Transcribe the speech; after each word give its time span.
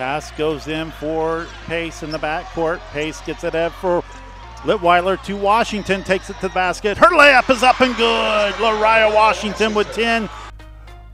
Pass 0.00 0.30
goes 0.30 0.66
in 0.66 0.90
for 0.92 1.46
Pace 1.66 2.02
in 2.02 2.10
the 2.10 2.16
backcourt. 2.16 2.80
Pace 2.90 3.20
gets 3.20 3.44
it 3.44 3.54
up 3.54 3.70
for 3.70 4.02
Litweiler 4.62 5.22
to 5.24 5.36
Washington, 5.36 6.02
takes 6.04 6.30
it 6.30 6.36
to 6.36 6.48
the 6.48 6.54
basket. 6.54 6.96
Her 6.96 7.08
layup 7.08 7.54
is 7.54 7.62
up 7.62 7.82
and 7.82 7.94
good. 7.96 8.54
Lariah 8.54 9.14
Washington 9.14 9.74
with 9.74 9.92
10. 9.92 10.30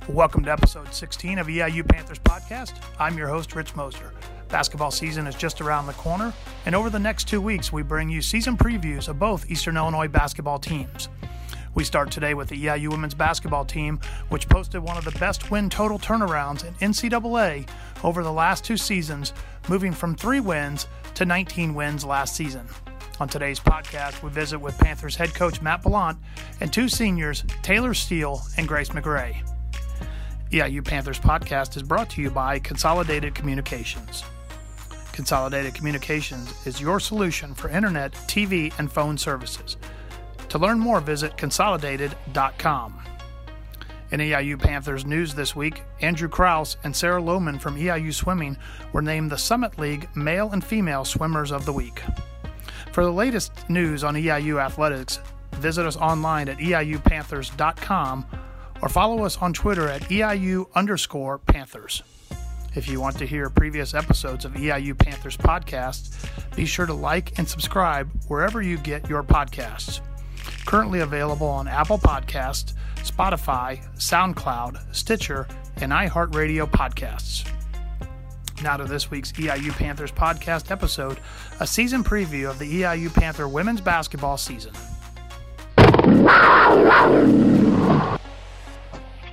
Welcome 0.08 0.44
to 0.44 0.52
episode 0.52 0.94
16 0.94 1.40
of 1.40 1.48
EIU 1.48 1.84
Panthers 1.88 2.20
podcast. 2.20 2.74
I'm 3.00 3.18
your 3.18 3.26
host, 3.26 3.56
Rich 3.56 3.74
Moser. 3.74 4.12
Basketball 4.50 4.92
season 4.92 5.26
is 5.26 5.34
just 5.34 5.60
around 5.60 5.88
the 5.88 5.92
corner, 5.94 6.32
and 6.64 6.76
over 6.76 6.88
the 6.88 7.00
next 7.00 7.26
two 7.26 7.40
weeks, 7.40 7.72
we 7.72 7.82
bring 7.82 8.08
you 8.08 8.22
season 8.22 8.56
previews 8.56 9.08
of 9.08 9.18
both 9.18 9.50
Eastern 9.50 9.76
Illinois 9.76 10.06
basketball 10.06 10.60
teams. 10.60 11.08
We 11.76 11.84
start 11.84 12.10
today 12.10 12.32
with 12.32 12.48
the 12.48 12.64
EIU 12.64 12.88
women's 12.88 13.12
basketball 13.12 13.66
team, 13.66 14.00
which 14.30 14.48
posted 14.48 14.82
one 14.82 14.96
of 14.96 15.04
the 15.04 15.16
best 15.18 15.50
win 15.50 15.68
total 15.68 15.98
turnarounds 15.98 16.64
in 16.64 16.72
NCAA 16.76 17.68
over 18.02 18.22
the 18.22 18.32
last 18.32 18.64
two 18.64 18.78
seasons, 18.78 19.34
moving 19.68 19.92
from 19.92 20.14
three 20.14 20.40
wins 20.40 20.86
to 21.16 21.26
19 21.26 21.74
wins 21.74 22.02
last 22.02 22.34
season. 22.34 22.66
On 23.20 23.28
today's 23.28 23.60
podcast, 23.60 24.22
we 24.22 24.30
visit 24.30 24.58
with 24.58 24.78
Panthers 24.78 25.16
head 25.16 25.34
coach 25.34 25.60
Matt 25.60 25.82
Bollant 25.82 26.16
and 26.62 26.72
two 26.72 26.88
seniors, 26.88 27.44
Taylor 27.60 27.92
Steele 27.92 28.40
and 28.56 28.66
Grace 28.66 28.88
McRae. 28.88 29.46
EIU 30.52 30.82
Panthers 30.82 31.18
podcast 31.18 31.76
is 31.76 31.82
brought 31.82 32.08
to 32.08 32.22
you 32.22 32.30
by 32.30 32.58
Consolidated 32.58 33.34
Communications. 33.34 34.24
Consolidated 35.12 35.74
Communications 35.74 36.66
is 36.66 36.80
your 36.80 36.98
solution 37.00 37.52
for 37.52 37.68
internet, 37.68 38.12
TV, 38.28 38.72
and 38.78 38.90
phone 38.90 39.18
services. 39.18 39.76
To 40.50 40.58
learn 40.58 40.78
more, 40.78 41.00
visit 41.00 41.36
consolidated.com. 41.36 43.02
In 44.12 44.20
EIU 44.20 44.58
Panthers 44.58 45.04
news 45.04 45.34
this 45.34 45.56
week, 45.56 45.82
Andrew 46.00 46.28
Kraus 46.28 46.76
and 46.84 46.94
Sarah 46.94 47.20
Lohman 47.20 47.60
from 47.60 47.76
EIU 47.76 48.14
Swimming 48.14 48.56
were 48.92 49.02
named 49.02 49.30
the 49.30 49.36
Summit 49.36 49.78
League 49.78 50.08
Male 50.14 50.50
and 50.52 50.64
Female 50.64 51.04
Swimmers 51.04 51.50
of 51.50 51.64
the 51.64 51.72
Week. 51.72 52.02
For 52.92 53.04
the 53.04 53.12
latest 53.12 53.68
news 53.68 54.04
on 54.04 54.14
EIU 54.14 54.62
athletics, 54.62 55.18
visit 55.54 55.84
us 55.86 55.96
online 55.96 56.48
at 56.48 56.58
eiupanthers.com 56.58 58.26
or 58.80 58.88
follow 58.88 59.24
us 59.24 59.38
on 59.38 59.52
Twitter 59.52 59.88
at 59.88 60.02
EIU 60.02 60.66
underscore 60.74 61.38
Panthers. 61.38 62.02
If 62.76 62.88
you 62.88 63.00
want 63.00 63.18
to 63.18 63.26
hear 63.26 63.50
previous 63.50 63.92
episodes 63.94 64.44
of 64.44 64.52
EIU 64.52 64.96
Panthers 64.96 65.36
podcasts, 65.36 66.14
be 66.54 66.66
sure 66.66 66.86
to 66.86 66.94
like 66.94 67.38
and 67.38 67.48
subscribe 67.48 68.08
wherever 68.28 68.62
you 68.62 68.78
get 68.78 69.08
your 69.08 69.22
podcasts. 69.22 70.00
Currently 70.66 71.00
available 71.00 71.46
on 71.46 71.68
Apple 71.68 71.98
Podcasts, 71.98 72.74
Spotify, 72.96 73.84
SoundCloud, 73.96 74.94
Stitcher, 74.94 75.46
and 75.76 75.92
iHeartRadio 75.92 76.70
podcasts. 76.70 77.50
Now 78.62 78.76
to 78.76 78.84
this 78.84 79.10
week's 79.10 79.32
EIU 79.32 79.72
Panthers 79.72 80.12
podcast 80.12 80.70
episode, 80.70 81.20
a 81.60 81.66
season 81.66 82.02
preview 82.02 82.48
of 82.48 82.58
the 82.58 82.82
EIU 82.82 83.12
Panther 83.12 83.48
women's 83.48 83.80
basketball 83.80 84.38
season. 84.38 84.72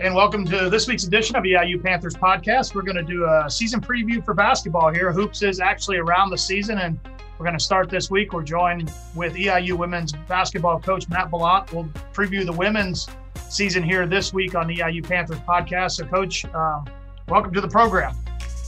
And 0.04 0.14
welcome 0.14 0.44
to 0.48 0.70
this 0.70 0.86
week's 0.86 1.06
edition 1.06 1.38
of 1.38 1.46
EIU 1.46 1.82
Panthers 1.82 2.14
podcast. 2.14 2.76
We're 2.76 2.82
going 2.82 2.98
to 2.98 3.04
do 3.04 3.24
a 3.24 3.50
season 3.50 3.80
preview 3.80 4.22
for 4.26 4.34
basketball 4.34 4.92
here. 4.92 5.14
Hoops 5.14 5.42
is 5.44 5.62
actually 5.62 5.96
around 5.96 6.30
the 6.30 6.38
season, 6.38 6.80
and 6.80 7.00
we're 7.40 7.46
going 7.46 7.58
to 7.58 7.64
start 7.64 7.90
this 7.90 8.12
week. 8.12 8.34
We're 8.34 8.44
joined 8.44 8.92
with 9.16 9.36
EIU 9.36 9.78
women's 9.78 10.12
basketball 10.28 10.82
coach 10.82 11.08
Matt 11.08 11.32
Bollant. 11.32 11.72
We'll 11.72 11.86
preview 12.12 12.46
the 12.46 12.52
women's 12.52 13.08
season 13.48 13.82
here 13.82 14.06
this 14.06 14.34
week 14.34 14.56
on 14.56 14.68
the 14.68 14.76
EIU 14.76 15.08
Panthers 15.08 15.40
podcast. 15.48 15.92
So, 15.92 16.06
Coach, 16.06 16.44
um, 16.54 16.84
welcome 17.30 17.54
to 17.54 17.62
the 17.62 17.70
program. 17.70 18.14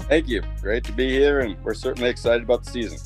Thank 0.07 0.29
you. 0.29 0.41
Great 0.61 0.85
to 0.85 0.93
be 0.93 1.09
here, 1.09 1.41
and 1.41 1.61
we're 1.65 1.73
certainly 1.73 2.09
excited 2.09 2.43
about 2.43 2.63
the 2.63 2.71
season. 2.71 2.97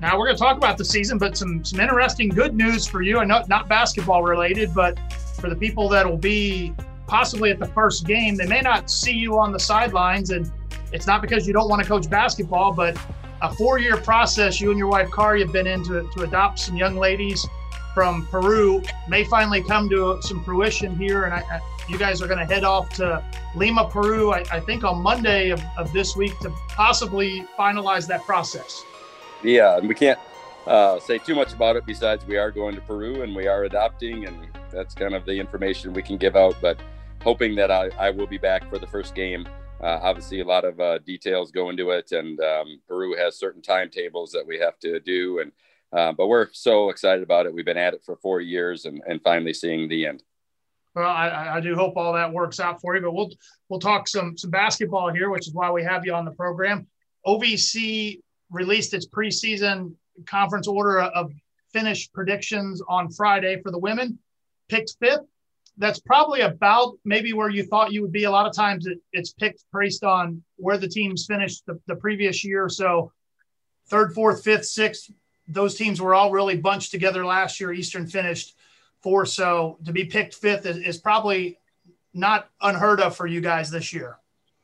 Now 0.00 0.18
we're 0.18 0.24
going 0.24 0.36
to 0.36 0.42
talk 0.42 0.56
about 0.56 0.78
the 0.78 0.84
season, 0.86 1.18
but 1.18 1.36
some 1.36 1.62
some 1.62 1.78
interesting 1.78 2.30
good 2.30 2.54
news 2.54 2.86
for 2.86 3.02
you, 3.02 3.18
and 3.18 3.28
not 3.28 3.50
not 3.50 3.68
basketball 3.68 4.22
related, 4.22 4.72
but 4.72 4.98
for 5.38 5.50
the 5.50 5.56
people 5.56 5.90
that 5.90 6.08
will 6.08 6.16
be 6.16 6.74
possibly 7.06 7.50
at 7.50 7.58
the 7.58 7.66
first 7.66 8.06
game. 8.06 8.36
They 8.36 8.46
may 8.46 8.60
not 8.60 8.90
see 8.90 9.12
you 9.12 9.38
on 9.38 9.52
the 9.52 9.60
sidelines, 9.60 10.30
and 10.30 10.50
it's 10.92 11.06
not 11.06 11.22
because 11.22 11.46
you 11.46 11.52
don't 11.52 11.68
want 11.68 11.82
to 11.82 11.88
coach 11.88 12.08
basketball, 12.08 12.72
but 12.72 12.98
a 13.42 13.54
four-year 13.54 13.98
process 13.98 14.60
you 14.60 14.70
and 14.70 14.78
your 14.78 14.88
wife 14.88 15.10
Kari 15.12 15.40
have 15.42 15.52
been 15.52 15.66
in 15.66 15.84
to, 15.84 16.08
to 16.16 16.22
adopt 16.22 16.58
some 16.58 16.76
young 16.76 16.96
ladies 16.96 17.46
from 17.96 18.26
Peru 18.26 18.82
may 19.08 19.24
finally 19.24 19.62
come 19.62 19.88
to 19.88 20.20
some 20.20 20.44
fruition 20.44 20.94
here, 20.96 21.24
and 21.24 21.32
I, 21.32 21.38
I, 21.38 21.60
you 21.88 21.96
guys 21.96 22.20
are 22.20 22.26
going 22.26 22.38
to 22.38 22.44
head 22.44 22.62
off 22.62 22.90
to 22.96 23.24
Lima, 23.54 23.88
Peru, 23.88 24.32
I, 24.32 24.44
I 24.52 24.60
think 24.60 24.84
on 24.84 25.00
Monday 25.00 25.48
of, 25.48 25.62
of, 25.78 25.90
this 25.94 26.14
week 26.14 26.38
to 26.40 26.50
possibly 26.68 27.46
finalize 27.58 28.06
that 28.08 28.22
process. 28.24 28.82
Yeah, 29.42 29.78
and 29.78 29.88
we 29.88 29.94
can't 29.94 30.18
uh, 30.66 31.00
say 31.00 31.16
too 31.16 31.34
much 31.34 31.54
about 31.54 31.76
it 31.76 31.86
besides 31.86 32.26
we 32.26 32.36
are 32.36 32.50
going 32.50 32.74
to 32.74 32.82
Peru 32.82 33.22
and 33.22 33.34
we 33.34 33.46
are 33.46 33.64
adopting, 33.64 34.26
and 34.26 34.46
that's 34.70 34.94
kind 34.94 35.14
of 35.14 35.24
the 35.24 35.32
information 35.32 35.94
we 35.94 36.02
can 36.02 36.18
give 36.18 36.36
out. 36.36 36.54
But 36.60 36.78
hoping 37.26 37.56
that 37.56 37.72
I, 37.72 37.90
I 37.98 38.10
will 38.10 38.28
be 38.28 38.38
back 38.38 38.70
for 38.70 38.78
the 38.78 38.86
first 38.86 39.16
game. 39.16 39.48
Uh, 39.82 39.98
obviously, 40.00 40.38
a 40.42 40.44
lot 40.44 40.64
of 40.64 40.78
uh, 40.78 40.98
details 40.98 41.50
go 41.50 41.70
into 41.70 41.90
it, 41.90 42.12
and 42.12 42.38
um, 42.38 42.80
Peru 42.86 43.16
has 43.16 43.36
certain 43.36 43.60
timetables 43.60 44.30
that 44.30 44.46
we 44.46 44.60
have 44.60 44.78
to 44.78 45.00
do. 45.00 45.40
And 45.40 45.50
uh, 45.92 46.12
but 46.12 46.28
we're 46.28 46.46
so 46.52 46.88
excited 46.88 47.24
about 47.24 47.46
it. 47.46 47.52
We've 47.52 47.64
been 47.64 47.76
at 47.76 47.94
it 47.94 48.04
for 48.06 48.14
four 48.14 48.40
years, 48.40 48.84
and, 48.84 49.02
and 49.08 49.20
finally 49.22 49.52
seeing 49.52 49.88
the 49.88 50.06
end. 50.06 50.22
Well, 50.94 51.08
I, 51.08 51.56
I 51.56 51.60
do 51.60 51.74
hope 51.74 51.96
all 51.96 52.12
that 52.12 52.32
works 52.32 52.60
out 52.60 52.80
for 52.80 52.94
you. 52.94 53.02
But 53.02 53.12
we'll 53.12 53.32
we'll 53.68 53.80
talk 53.80 54.06
some 54.06 54.38
some 54.38 54.50
basketball 54.50 55.12
here, 55.12 55.28
which 55.28 55.48
is 55.48 55.52
why 55.52 55.72
we 55.72 55.82
have 55.82 56.06
you 56.06 56.14
on 56.14 56.24
the 56.24 56.30
program. 56.30 56.86
OVC 57.26 58.20
released 58.52 58.94
its 58.94 59.08
preseason 59.08 59.94
conference 60.26 60.68
order 60.68 61.00
of 61.00 61.32
finish 61.72 62.10
predictions 62.12 62.80
on 62.88 63.10
Friday 63.10 63.60
for 63.62 63.72
the 63.72 63.78
women. 63.78 64.20
Picked 64.68 64.94
fifth 65.00 65.26
that's 65.78 66.00
probably 66.00 66.40
about 66.40 66.98
maybe 67.04 67.32
where 67.32 67.50
you 67.50 67.64
thought 67.64 67.92
you 67.92 68.02
would 68.02 68.12
be. 68.12 68.24
A 68.24 68.30
lot 68.30 68.46
of 68.46 68.54
times 68.54 68.86
it, 68.86 68.98
it's 69.12 69.32
picked 69.32 69.64
based 69.72 70.04
on 70.04 70.42
where 70.56 70.78
the 70.78 70.88
teams 70.88 71.26
finished 71.26 71.64
the, 71.66 71.78
the 71.86 71.96
previous 71.96 72.44
year. 72.44 72.68
So 72.68 73.12
third, 73.88 74.14
fourth, 74.14 74.42
fifth, 74.42 74.66
sixth, 74.66 75.10
those 75.48 75.74
teams 75.76 76.00
were 76.00 76.14
all 76.14 76.32
really 76.32 76.56
bunched 76.56 76.90
together 76.90 77.24
last 77.24 77.60
year. 77.60 77.72
Eastern 77.72 78.06
finished 78.06 78.56
fourth. 79.02 79.28
So 79.28 79.78
to 79.84 79.92
be 79.92 80.06
picked 80.06 80.34
fifth 80.34 80.66
is, 80.66 80.78
is 80.78 80.98
probably 80.98 81.58
not 82.14 82.48
unheard 82.60 83.00
of 83.00 83.14
for 83.14 83.26
you 83.26 83.40
guys 83.40 83.70
this 83.70 83.92
year. 83.92 84.18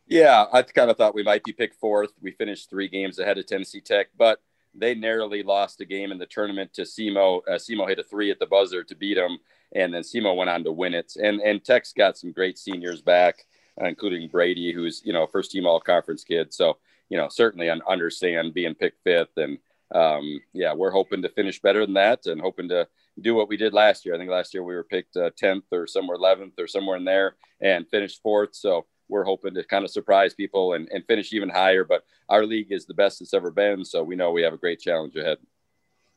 Yeah, 0.07 0.47
I 0.53 0.63
kind 0.63 0.91
of 0.91 0.97
thought 0.97 1.15
we 1.15 1.23
might 1.23 1.45
be 1.45 1.53
picked 1.53 1.77
fourth. 1.77 2.11
We 2.21 2.33
finished 2.33 2.69
three 2.69 2.89
games 2.89 3.19
ahead 3.19 3.39
of 3.39 3.47
Tennessee 3.47 3.81
Tech, 3.81 4.09
but 4.17 4.41
they 4.75 4.95
narrowly 4.95 5.43
lost 5.43 5.81
a 5.81 5.85
game 5.85 6.11
in 6.11 6.19
the 6.19 6.27
tournament 6.27 6.73
to 6.75 6.83
SEMO. 6.83 7.43
Uh, 7.47 7.59
SEMO 7.59 7.87
hit 7.89 7.99
a 7.99 8.03
three 8.03 8.31
at 8.31 8.39
the 8.39 8.47
buzzer 8.47 8.83
to 8.83 8.95
beat 8.95 9.15
them 9.15 9.39
and 9.75 9.93
then 9.93 10.03
SEMO 10.03 10.37
went 10.37 10.51
on 10.51 10.65
to 10.65 10.73
win 10.73 10.95
it. 10.95 11.15
And 11.17 11.41
and 11.41 11.65
Tech's 11.65 11.93
got 11.93 12.19
some 12.19 12.33
great 12.33 12.59
seniors 12.59 13.01
back, 13.01 13.47
uh, 13.81 13.87
including 13.87 14.29
Brady, 14.29 14.73
who's 14.73 15.03
you 15.05 15.13
know 15.13 15.27
first 15.27 15.51
team 15.51 15.67
all 15.67 15.81
conference 15.81 16.25
kid. 16.25 16.53
So 16.53 16.79
you 17.09 17.19
know 17.19 17.29
certainly 17.29 17.71
understand 17.71 18.55
being 18.55 18.75
picked 18.75 19.03
fifth, 19.05 19.37
and 19.37 19.59
um, 19.95 20.41
yeah, 20.53 20.73
we're 20.75 20.91
hoping 20.91 21.23
to 21.23 21.29
finish 21.29 21.61
better 21.61 21.85
than 21.85 21.95
that, 21.95 22.27
and 22.27 22.41
hoping 22.41 22.69
to 22.69 22.89
do 23.21 23.35
what 23.35 23.49
we 23.49 23.57
did 23.57 23.75
last 23.75 24.05
year. 24.05 24.15
I 24.15 24.19
think 24.19 24.31
last 24.31 24.55
year 24.55 24.65
we 24.65 24.75
were 24.75 24.85
picked 24.85 25.17
uh, 25.17 25.31
tenth 25.37 25.65
or 25.73 25.87
somewhere 25.87 26.17
eleventh 26.17 26.55
or 26.59 26.67
somewhere 26.67 26.97
in 26.97 27.05
there, 27.05 27.37
and 27.61 27.89
finished 27.89 28.23
fourth. 28.23 28.55
So 28.55 28.87
we're 29.09 29.25
hoping 29.25 29.53
to 29.55 29.65
kind 29.65 29.85
of 29.85 29.91
surprise 29.91 30.33
people 30.33 30.73
and, 30.73 30.89
and 30.91 31.05
finish 31.05 31.35
even 31.35 31.51
higher. 31.51 31.85
But 31.85 32.05
our 32.31 32.47
league 32.47 32.73
is 32.73 32.87
the 32.87 32.95
best 32.95 33.21
it's 33.21 33.35
ever 33.35 33.51
been, 33.51 33.85
so 33.85 34.03
we 34.03 34.17
know 34.17 34.33
we 34.33 34.43
have 34.43 34.55
a 34.55 34.59
great 34.59 34.81
challenge 34.81 35.17
ahead 35.17 35.39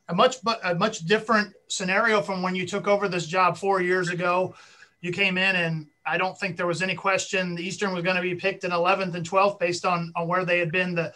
a 0.08 0.14
much 0.14 0.42
but 0.42 0.60
a 0.62 0.74
much 0.74 1.00
different 1.00 1.52
scenario 1.68 2.22
from 2.22 2.42
when 2.42 2.54
you 2.54 2.66
took 2.66 2.86
over 2.86 3.08
this 3.08 3.26
job 3.26 3.56
four 3.56 3.80
years 3.80 4.08
ago. 4.08 4.54
You 5.00 5.12
came 5.12 5.36
in 5.38 5.56
and 5.56 5.86
I 6.04 6.18
don't 6.18 6.38
think 6.38 6.56
there 6.56 6.66
was 6.66 6.82
any 6.82 6.94
question 6.94 7.54
the 7.54 7.66
Eastern 7.66 7.92
was 7.92 8.02
going 8.02 8.16
to 8.16 8.22
be 8.22 8.34
picked 8.34 8.64
in 8.64 8.70
11th 8.70 9.14
and 9.14 9.28
12th 9.28 9.58
based 9.58 9.84
on 9.84 10.12
on 10.16 10.28
where 10.28 10.44
they 10.44 10.58
had 10.58 10.72
been 10.72 10.94
the 10.94 11.12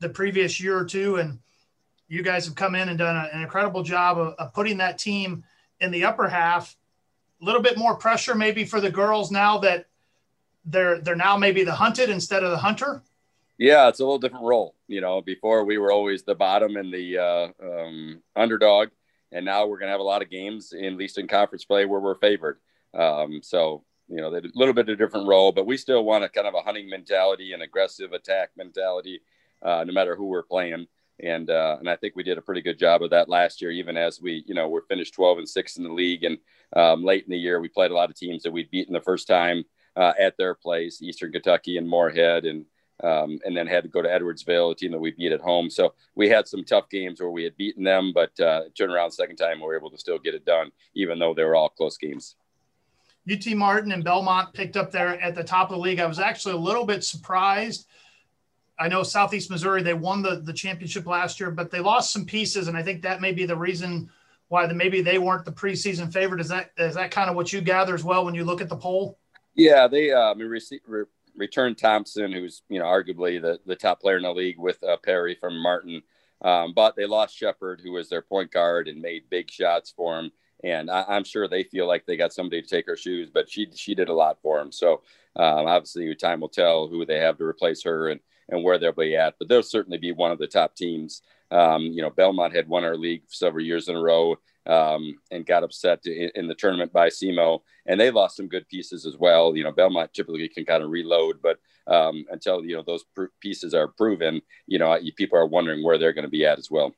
the 0.00 0.08
previous 0.08 0.60
year 0.60 0.76
or 0.76 0.84
two. 0.84 1.16
And 1.16 1.38
you 2.08 2.22
guys 2.22 2.44
have 2.44 2.54
come 2.54 2.74
in 2.74 2.88
and 2.88 2.98
done 2.98 3.16
a, 3.16 3.28
an 3.32 3.42
incredible 3.42 3.82
job 3.82 4.18
of, 4.18 4.34
of 4.34 4.52
putting 4.52 4.76
that 4.78 4.98
team 4.98 5.44
in 5.80 5.90
the 5.90 6.04
upper 6.04 6.28
half. 6.28 6.76
A 7.40 7.44
little 7.44 7.62
bit 7.62 7.78
more 7.78 7.96
pressure 7.96 8.34
maybe 8.34 8.64
for 8.64 8.80
the 8.80 8.90
girls 8.90 9.30
now 9.30 9.58
that 9.58 9.86
they're 10.64 11.00
they're 11.00 11.16
now 11.16 11.36
maybe 11.36 11.64
the 11.64 11.74
hunted 11.74 12.10
instead 12.10 12.44
of 12.44 12.50
the 12.50 12.58
hunter. 12.58 13.02
Yeah, 13.58 13.88
it's 13.88 14.00
a 14.00 14.04
little 14.04 14.18
different 14.18 14.44
role. 14.46 14.74
You 14.88 15.00
know, 15.00 15.20
before 15.22 15.64
we 15.64 15.78
were 15.78 15.92
always 15.92 16.24
the 16.24 16.34
bottom 16.34 16.76
and 16.76 16.92
the 16.92 17.18
uh, 17.18 17.48
um, 17.62 18.22
underdog, 18.34 18.88
and 19.32 19.44
now 19.44 19.66
we're 19.66 19.78
going 19.78 19.88
to 19.88 19.92
have 19.92 20.00
a 20.00 20.04
lot 20.04 20.22
of 20.22 20.30
games 20.30 20.72
in 20.72 20.96
least 20.96 21.18
in 21.18 21.28
conference 21.28 21.64
play 21.64 21.84
where 21.86 22.00
we're 22.00 22.18
favored. 22.18 22.58
Um, 22.92 23.40
so 23.42 23.84
you 24.08 24.16
know, 24.16 24.28
a 24.28 24.42
little 24.54 24.74
bit 24.74 24.88
of 24.88 24.94
a 24.94 24.96
different 24.96 25.26
role, 25.28 25.50
but 25.52 25.66
we 25.66 25.76
still 25.76 26.04
want 26.04 26.24
a 26.24 26.28
kind 26.28 26.46
of 26.46 26.54
a 26.54 26.60
hunting 26.60 26.90
mentality 26.90 27.52
and 27.52 27.62
aggressive 27.62 28.12
attack 28.12 28.50
mentality, 28.56 29.20
uh, 29.62 29.82
no 29.84 29.92
matter 29.92 30.14
who 30.14 30.26
we're 30.26 30.42
playing. 30.42 30.86
And 31.20 31.48
uh, 31.48 31.76
and 31.78 31.88
I 31.88 31.96
think 31.96 32.16
we 32.16 32.24
did 32.24 32.38
a 32.38 32.42
pretty 32.42 32.60
good 32.60 32.78
job 32.78 33.02
of 33.02 33.10
that 33.10 33.28
last 33.28 33.62
year, 33.62 33.70
even 33.70 33.96
as 33.96 34.20
we 34.20 34.42
you 34.46 34.54
know 34.54 34.68
we're 34.68 34.82
finished 34.82 35.14
12 35.14 35.38
and 35.38 35.48
six 35.48 35.76
in 35.76 35.84
the 35.84 35.92
league, 35.92 36.24
and 36.24 36.38
um, 36.74 37.04
late 37.04 37.24
in 37.24 37.30
the 37.30 37.38
year 37.38 37.60
we 37.60 37.68
played 37.68 37.92
a 37.92 37.94
lot 37.94 38.10
of 38.10 38.16
teams 38.16 38.42
that 38.42 38.52
we'd 38.52 38.70
beaten 38.70 38.92
the 38.92 39.00
first 39.00 39.28
time 39.28 39.64
uh, 39.94 40.12
at 40.18 40.36
their 40.36 40.56
place, 40.56 41.00
Eastern 41.00 41.30
Kentucky 41.30 41.78
and 41.78 41.88
Morehead 41.88 42.44
and 42.44 42.66
um, 43.02 43.38
and 43.44 43.56
then 43.56 43.66
had 43.66 43.82
to 43.82 43.88
go 43.88 44.02
to 44.02 44.08
Edwardsville, 44.08 44.72
a 44.72 44.74
team 44.74 44.92
that 44.92 44.98
we 44.98 45.10
beat 45.10 45.32
at 45.32 45.40
home. 45.40 45.68
So 45.68 45.94
we 46.14 46.28
had 46.28 46.46
some 46.46 46.64
tough 46.64 46.88
games 46.88 47.20
where 47.20 47.30
we 47.30 47.44
had 47.44 47.56
beaten 47.56 47.82
them, 47.82 48.12
but 48.14 48.38
uh, 48.40 48.62
turned 48.76 48.92
around 48.92 49.10
second 49.10 49.36
time 49.36 49.58
we 49.58 49.66
were 49.66 49.76
able 49.76 49.90
to 49.90 49.98
still 49.98 50.18
get 50.18 50.34
it 50.34 50.44
done, 50.44 50.70
even 50.94 51.18
though 51.18 51.34
they 51.34 51.44
were 51.44 51.56
all 51.56 51.68
close 51.68 51.98
games. 51.98 52.36
UT 53.30 53.46
Martin 53.54 53.92
and 53.92 54.04
Belmont 54.04 54.52
picked 54.52 54.76
up 54.76 54.92
there 54.92 55.20
at 55.20 55.34
the 55.34 55.42
top 55.42 55.70
of 55.70 55.76
the 55.76 55.80
league. 55.80 55.98
I 55.98 56.06
was 56.06 56.20
actually 56.20 56.54
a 56.54 56.58
little 56.58 56.84
bit 56.84 57.02
surprised. 57.02 57.88
I 58.78 58.88
know 58.88 59.02
Southeast 59.02 59.50
Missouri, 59.50 59.82
they 59.82 59.94
won 59.94 60.20
the, 60.20 60.36
the 60.36 60.52
championship 60.52 61.06
last 61.06 61.40
year, 61.40 61.50
but 61.50 61.70
they 61.70 61.80
lost 61.80 62.12
some 62.12 62.26
pieces. 62.26 62.68
And 62.68 62.76
I 62.76 62.82
think 62.82 63.02
that 63.02 63.20
may 63.20 63.32
be 63.32 63.46
the 63.46 63.56
reason 63.56 64.10
why 64.48 64.66
the, 64.66 64.74
maybe 64.74 65.00
they 65.00 65.18
weren't 65.18 65.44
the 65.44 65.52
preseason 65.52 66.12
favorite. 66.12 66.40
Is 66.40 66.48
that, 66.48 66.72
is 66.76 66.94
that 66.96 67.10
kind 67.10 67.30
of 67.30 67.36
what 67.36 67.52
you 67.52 67.60
gather 67.60 67.94
as 67.94 68.04
well 68.04 68.24
when 68.24 68.34
you 68.34 68.44
look 68.44 68.60
at 68.60 68.68
the 68.68 68.76
poll? 68.76 69.18
Yeah, 69.54 69.86
they 69.86 70.12
um, 70.12 70.38
re- 70.38 70.60
re- 71.34 71.46
returned 71.46 71.78
Thompson, 71.78 72.32
who's, 72.32 72.62
you 72.68 72.78
know, 72.78 72.86
arguably 72.86 73.40
the, 73.40 73.60
the 73.66 73.76
top 73.76 74.00
player 74.00 74.16
in 74.16 74.22
the 74.22 74.32
league 74.32 74.58
with 74.58 74.82
uh, 74.82 74.96
Perry 75.04 75.34
from 75.34 75.60
Martin. 75.60 76.02
Um, 76.42 76.72
but 76.74 76.96
they 76.96 77.06
lost 77.06 77.36
Shepard, 77.36 77.80
who 77.82 77.92
was 77.92 78.08
their 78.08 78.22
point 78.22 78.50
guard 78.50 78.88
and 78.88 79.00
made 79.00 79.30
big 79.30 79.50
shots 79.50 79.92
for 79.96 80.18
him 80.18 80.32
and 80.64 80.90
I, 80.90 81.16
am 81.16 81.24
sure 81.24 81.46
they 81.46 81.62
feel 81.62 81.86
like 81.86 82.06
they 82.06 82.16
got 82.16 82.32
somebody 82.32 82.62
to 82.62 82.68
take 82.68 82.86
her 82.86 82.96
shoes. 82.96 83.30
But 83.32 83.50
she 83.50 83.68
she 83.74 83.94
did 83.94 84.08
a 84.08 84.14
lot 84.14 84.38
for 84.42 84.58
them. 84.58 84.72
So 84.72 85.02
um, 85.36 85.66
obviously, 85.66 86.12
time 86.14 86.40
will 86.40 86.48
tell 86.48 86.88
who 86.88 87.04
they 87.04 87.18
have 87.18 87.36
to 87.38 87.44
replace 87.44 87.82
her 87.84 88.08
and 88.08 88.20
and 88.48 88.64
where 88.64 88.78
they'll 88.78 88.92
be 88.92 89.16
at. 89.16 89.34
But 89.38 89.48
they'll 89.48 89.62
certainly 89.62 89.98
be 89.98 90.12
one 90.12 90.32
of 90.32 90.38
the 90.38 90.46
top 90.46 90.74
teams. 90.74 91.22
Um, 91.54 91.82
you 91.82 92.02
know, 92.02 92.10
Belmont 92.10 92.54
had 92.54 92.68
won 92.68 92.82
our 92.82 92.96
league 92.96 93.22
several 93.28 93.64
years 93.64 93.88
in 93.88 93.94
a 93.94 94.00
row 94.00 94.36
um, 94.66 95.14
and 95.30 95.46
got 95.46 95.62
upset 95.62 96.00
in, 96.04 96.30
in, 96.34 96.48
the 96.48 96.54
tournament 96.54 96.92
by 96.92 97.08
SEMO, 97.08 97.60
and 97.86 98.00
they 98.00 98.10
lost 98.10 98.36
some 98.36 98.48
good 98.48 98.66
pieces 98.68 99.06
as 99.06 99.16
well. 99.16 99.56
You 99.56 99.62
know, 99.62 99.70
Belmont 99.70 100.12
typically 100.12 100.48
can 100.48 100.64
kind 100.64 100.82
of 100.82 100.90
reload, 100.90 101.40
but 101.40 101.58
um, 101.86 102.24
until 102.30 102.64
you 102.64 102.74
know 102.74 102.82
those 102.84 103.04
pr- 103.14 103.26
pieces 103.40 103.72
are 103.72 103.86
proven, 103.86 104.42
you 104.66 104.80
know, 104.80 104.98
people 105.16 105.38
are 105.38 105.46
wondering 105.46 105.84
where 105.84 105.96
they're 105.96 106.12
going 106.12 106.24
to 106.24 106.30
be 106.30 106.44
at 106.44 106.58
as 106.58 106.70
well. 106.72 106.92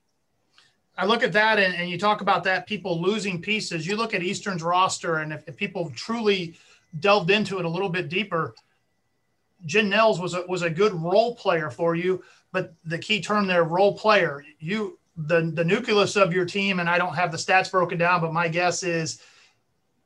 I 0.96 1.04
look 1.04 1.22
at 1.22 1.32
that 1.34 1.58
and, 1.58 1.74
and, 1.74 1.90
you 1.90 1.98
talk 1.98 2.22
about 2.22 2.44
that 2.44 2.66
people 2.66 3.02
losing 3.02 3.42
pieces. 3.42 3.86
You 3.86 3.96
look 3.96 4.14
at 4.14 4.22
Eastern's 4.22 4.62
roster, 4.62 5.16
and 5.16 5.34
if, 5.34 5.46
if 5.46 5.54
people 5.54 5.92
truly 5.94 6.54
delved 7.00 7.30
into 7.30 7.58
it 7.58 7.66
a 7.66 7.68
little 7.68 7.90
bit 7.90 8.08
deeper, 8.08 8.54
Jen 9.66 9.90
Nels 9.90 10.20
was 10.20 10.34
a, 10.34 10.46
was 10.46 10.62
a 10.62 10.70
good 10.70 10.94
role 10.94 11.34
player 11.34 11.70
for 11.70 11.94
you. 11.94 12.22
But 12.56 12.72
the 12.86 12.96
key 12.96 13.20
term 13.20 13.46
there, 13.46 13.64
role 13.64 13.98
player, 13.98 14.42
you 14.58 14.98
the 15.14 15.42
the 15.52 15.62
nucleus 15.62 16.16
of 16.16 16.32
your 16.32 16.46
team, 16.46 16.80
and 16.80 16.88
I 16.88 16.96
don't 16.96 17.14
have 17.14 17.30
the 17.30 17.36
stats 17.36 17.70
broken 17.70 17.98
down, 17.98 18.22
but 18.22 18.32
my 18.32 18.48
guess 18.48 18.82
is 18.82 19.20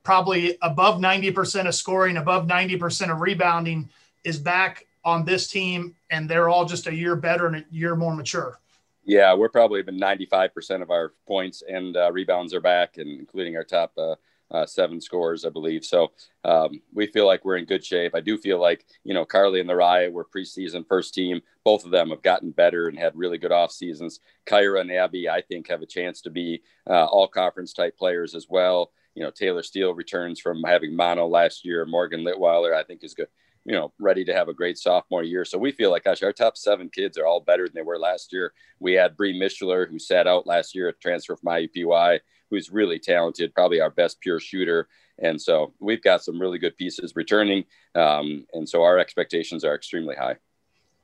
probably 0.03 0.59
above 0.61 0.99
90% 0.99 1.69
of 1.69 1.77
scoring, 1.77 2.17
above 2.17 2.49
90% 2.49 3.13
of 3.13 3.21
rebounding 3.21 3.89
is 4.25 4.37
back 4.37 4.89
on 5.05 5.25
this 5.25 5.47
team, 5.47 5.95
and 6.11 6.29
they're 6.29 6.49
all 6.49 6.65
just 6.65 6.89
a 6.89 6.93
year 6.93 7.15
better 7.15 7.47
and 7.47 7.55
a 7.55 7.65
year 7.71 7.95
more 7.95 8.17
mature. 8.17 8.59
Yeah, 9.05 9.33
we're 9.35 9.49
probably 9.49 9.79
even 9.79 9.97
95% 9.97 10.83
of 10.83 10.91
our 10.91 11.13
points 11.29 11.63
and 11.69 11.97
uh, 11.97 12.11
rebounds 12.11 12.53
are 12.53 12.61
back, 12.61 12.97
and 12.97 13.21
including 13.21 13.55
our 13.55 13.63
top 13.63 13.93
uh, 13.97 14.17
uh, 14.51 14.67
seven 14.67 15.01
scores, 15.01 15.45
I 15.45 15.51
believe. 15.51 15.85
So 15.85 16.13
um, 16.45 16.81
we 16.93 17.07
feel 17.07 17.27
like 17.27 17.45
we're 17.45 17.57
in 17.57 17.65
good 17.65 17.85
shape. 17.85 18.15
I 18.15 18.21
do 18.21 18.37
feel 18.37 18.61
like, 18.61 18.85
you 19.05 19.15
know, 19.15 19.25
Carly 19.25 19.61
and 19.61 19.69
Lariah 19.69 20.11
were 20.11 20.25
preseason 20.25 20.87
first 20.87 21.15
team. 21.15 21.41
Both 21.65 21.85
of 21.85 21.91
them 21.91 22.11
have 22.11 22.23
gotten 22.23 22.51
better 22.51 22.89
and 22.89 22.99
had 22.99 23.17
really 23.17 23.39
good 23.39 23.53
off 23.53 23.73
seasons. 23.73 24.21
Kyra 24.47 24.81
and 24.81 24.93
Abby, 24.93 25.29
I 25.29 25.43
think, 25.43 25.69
have 25.69 25.83
a 25.83 25.87
chance 25.87 26.21
to 26.23 26.31
be 26.31 26.63
uh, 26.89 27.05
all 27.05 27.29
conference 27.29 27.73
type 27.73 27.97
players 27.97 28.35
as 28.35 28.47
well. 28.49 28.93
You 29.15 29.25
know, 29.25 29.31
Taylor 29.31 29.63
Steele 29.63 29.95
returns 29.95 30.41
from 30.41 30.63
having 30.63 30.97
mono 30.97 31.27
last 31.27 31.65
year. 31.65 31.85
Morgan 31.85 32.25
Litweiler, 32.25 32.75
I 32.75 32.85
think, 32.85 33.05
is 33.05 33.15
good 33.15 33.29
you 33.65 33.75
know, 33.75 33.93
ready 33.99 34.25
to 34.25 34.33
have 34.33 34.49
a 34.49 34.55
great 34.55 34.79
sophomore 34.79 35.23
year. 35.23 35.45
So 35.45 35.59
we 35.59 35.73
feel 35.73 35.91
like, 35.91 36.05
gosh, 36.05 36.23
our 36.23 36.33
top 36.33 36.57
seven 36.57 36.89
kids 36.89 37.19
are 37.19 37.27
all 37.27 37.41
better 37.41 37.67
than 37.67 37.75
they 37.75 37.83
were 37.83 37.99
last 37.99 38.33
year. 38.33 38.53
We 38.79 38.95
had 38.95 39.17
Bree 39.17 39.39
Mischler, 39.39 39.89
who 39.89 39.99
sat 39.99 40.27
out 40.27 40.47
last 40.47 40.75
year 40.75 40.89
at 40.89 41.01
transfer 41.01 41.37
from 41.37 41.53
IUPUI, 41.53 42.21
who's 42.51 42.71
really 42.71 42.99
talented, 42.99 43.55
probably 43.55 43.81
our 43.81 43.91
best 43.91 44.21
pure 44.21 44.41
shooter. 44.41 44.89
And 45.19 45.41
so 45.41 45.73
we've 45.81 46.03
got 46.03 46.25
some 46.25 46.41
really 46.41 46.59
good 46.59 46.77
pieces 46.77 47.15
returning. 47.15 47.65
Um, 47.95 48.47
and 48.53 48.69
so 48.69 48.83
our 48.83 48.99
expectations 48.99 49.65
are 49.65 49.75
extremely 49.75 50.17
high. 50.17 50.37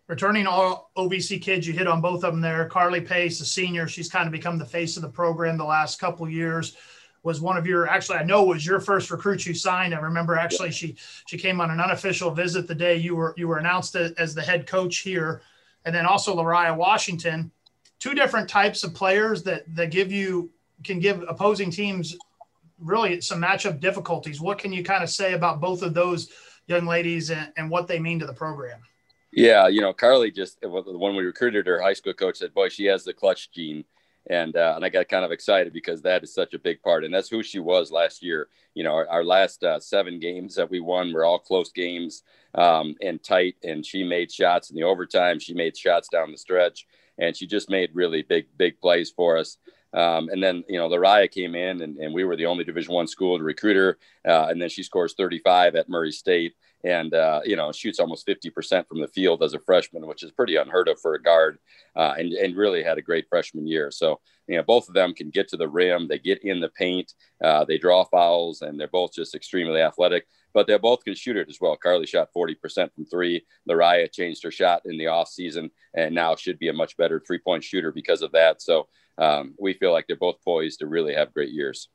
Returning 0.08 0.46
all 0.46 0.90
OVC 0.96 1.42
kids, 1.42 1.66
you 1.66 1.72
hit 1.72 1.88
on 1.88 2.00
both 2.00 2.22
of 2.22 2.32
them 2.32 2.40
there. 2.40 2.66
Carly 2.66 3.00
Pace, 3.00 3.40
a 3.40 3.44
senior, 3.44 3.88
she's 3.88 4.08
kind 4.08 4.26
of 4.26 4.32
become 4.32 4.58
the 4.58 4.64
face 4.64 4.96
of 4.96 5.02
the 5.02 5.08
program 5.08 5.58
the 5.58 5.64
last 5.64 5.98
couple 5.98 6.28
years 6.28 6.76
was 7.26 7.40
one 7.40 7.56
of 7.56 7.66
your 7.66 7.88
actually 7.88 8.18
I 8.18 8.22
know 8.22 8.44
was 8.44 8.64
your 8.64 8.78
first 8.78 9.10
recruit 9.10 9.44
you 9.44 9.52
signed. 9.52 9.92
I 9.92 9.98
remember 9.98 10.36
actually 10.36 10.70
she 10.70 10.94
she 11.26 11.36
came 11.36 11.60
on 11.60 11.72
an 11.72 11.80
unofficial 11.80 12.30
visit 12.30 12.68
the 12.68 12.74
day 12.74 12.96
you 12.96 13.16
were 13.16 13.34
you 13.36 13.48
were 13.48 13.58
announced 13.58 13.96
as 13.96 14.32
the 14.32 14.42
head 14.42 14.64
coach 14.64 14.98
here, 14.98 15.42
and 15.84 15.92
then 15.92 16.06
also 16.06 16.36
Lariah 16.36 16.76
Washington, 16.76 17.50
two 17.98 18.14
different 18.14 18.48
types 18.48 18.84
of 18.84 18.94
players 18.94 19.42
that 19.42 19.64
that 19.74 19.90
give 19.90 20.12
you 20.12 20.52
can 20.84 20.98
give 20.98 21.24
opposing 21.28 21.70
teams 21.70 22.16
really 22.78 23.20
some 23.20 23.40
matchup 23.40 23.80
difficulties. 23.80 24.40
What 24.40 24.58
can 24.58 24.72
you 24.72 24.84
kind 24.84 25.02
of 25.02 25.10
say 25.10 25.32
about 25.32 25.60
both 25.60 25.82
of 25.82 25.94
those 25.94 26.28
young 26.66 26.86
ladies 26.86 27.30
and, 27.30 27.52
and 27.56 27.70
what 27.70 27.86
they 27.86 27.98
mean 27.98 28.18
to 28.18 28.26
the 28.26 28.34
program? 28.34 28.80
Yeah, 29.32 29.68
you 29.68 29.80
know, 29.80 29.92
Carly 29.92 30.30
just 30.30 30.58
when 30.62 31.16
we 31.16 31.24
recruited 31.24 31.66
her, 31.66 31.80
high 31.80 31.92
school 31.92 32.14
coach 32.14 32.38
said, 32.38 32.54
"Boy, 32.54 32.68
she 32.68 32.84
has 32.86 33.04
the 33.04 33.12
clutch 33.12 33.50
gene." 33.50 33.84
and 34.28 34.56
uh, 34.56 34.72
and 34.76 34.84
I 34.84 34.88
got 34.88 35.08
kind 35.08 35.24
of 35.24 35.30
excited 35.30 35.72
because 35.72 36.02
that 36.02 36.22
is 36.22 36.34
such 36.34 36.54
a 36.54 36.58
big 36.58 36.82
part, 36.82 37.04
and 37.04 37.14
that's 37.14 37.28
who 37.28 37.42
she 37.42 37.58
was 37.58 37.92
last 37.92 38.22
year. 38.22 38.48
You 38.74 38.84
know, 38.84 38.92
our, 38.92 39.08
our 39.08 39.24
last 39.24 39.62
uh, 39.62 39.78
seven 39.78 40.18
games 40.18 40.54
that 40.56 40.70
we 40.70 40.80
won 40.80 41.12
were 41.12 41.24
all 41.24 41.38
close 41.38 41.70
games 41.70 42.22
um, 42.54 42.96
and 43.00 43.22
tight, 43.22 43.56
and 43.62 43.86
she 43.86 44.02
made 44.02 44.32
shots 44.32 44.70
in 44.70 44.76
the 44.76 44.82
overtime. 44.82 45.38
She 45.38 45.54
made 45.54 45.76
shots 45.76 46.08
down 46.08 46.32
the 46.32 46.38
stretch, 46.38 46.86
and 47.18 47.36
she 47.36 47.46
just 47.46 47.70
made 47.70 47.90
really 47.94 48.22
big 48.22 48.46
big 48.56 48.80
plays 48.80 49.10
for 49.10 49.38
us. 49.38 49.58
Um, 49.96 50.28
and 50.28 50.42
then 50.42 50.62
you 50.68 50.78
know 50.78 50.88
Lariah 50.88 51.30
came 51.30 51.54
in, 51.54 51.82
and, 51.82 51.96
and 51.96 52.14
we 52.14 52.24
were 52.24 52.36
the 52.36 52.46
only 52.46 52.64
Division 52.64 52.94
One 52.94 53.06
school 53.06 53.38
to 53.38 53.44
recruit 53.44 53.76
her, 53.76 53.98
uh, 54.28 54.48
and 54.50 54.60
then 54.60 54.68
she 54.68 54.82
scores 54.82 55.14
35 55.14 55.74
at 55.74 55.88
Murray 55.88 56.12
State 56.12 56.54
and 56.84 57.14
uh, 57.14 57.40
you 57.44 57.56
know 57.56 57.72
shoots 57.72 57.98
almost 57.98 58.26
50% 58.26 58.86
from 58.86 59.00
the 59.00 59.08
field 59.08 59.42
as 59.42 59.54
a 59.54 59.58
freshman 59.58 60.06
which 60.06 60.22
is 60.22 60.30
pretty 60.30 60.56
unheard 60.56 60.88
of 60.88 61.00
for 61.00 61.14
a 61.14 61.22
guard 61.22 61.58
uh, 61.96 62.14
and, 62.16 62.32
and 62.32 62.56
really 62.56 62.82
had 62.82 62.98
a 62.98 63.02
great 63.02 63.26
freshman 63.28 63.66
year. 63.66 63.90
So 63.90 64.20
you 64.46 64.56
know 64.56 64.62
both 64.62 64.88
of 64.88 64.94
them 64.94 65.12
can 65.12 65.30
get 65.30 65.48
to 65.48 65.56
the 65.56 65.68
rim 65.68 66.06
they 66.06 66.18
get 66.18 66.44
in 66.44 66.60
the 66.60 66.68
paint 66.68 67.12
uh, 67.42 67.64
they 67.64 67.78
draw 67.78 68.04
fouls 68.04 68.62
and 68.62 68.78
they're 68.78 68.88
both 68.88 69.12
just 69.12 69.34
extremely 69.34 69.80
athletic 69.80 70.26
but 70.54 70.66
they 70.66 70.78
both 70.78 71.04
can 71.04 71.14
shoot 71.14 71.36
it 71.36 71.50
as 71.50 71.58
well. 71.60 71.76
Carly 71.76 72.06
shot 72.06 72.30
40% 72.34 72.90
from 72.94 73.04
three 73.04 73.44
lariah 73.68 74.10
changed 74.10 74.42
her 74.42 74.50
shot 74.50 74.82
in 74.86 74.96
the 74.96 75.06
off 75.08 75.28
season 75.28 75.70
and 75.94 76.14
now 76.14 76.34
should 76.34 76.58
be 76.58 76.68
a 76.68 76.72
much 76.72 76.96
better 76.96 77.20
three 77.20 77.38
point 77.38 77.64
shooter 77.64 77.92
because 77.92 78.22
of 78.22 78.32
that. 78.32 78.62
So 78.62 78.88
um, 79.18 79.54
we 79.58 79.72
feel 79.74 79.92
like 79.92 80.06
they're 80.06 80.16
both 80.16 80.42
poised 80.44 80.80
to 80.80 80.86
really 80.86 81.14
have 81.14 81.32
great 81.32 81.50
years 81.50 81.88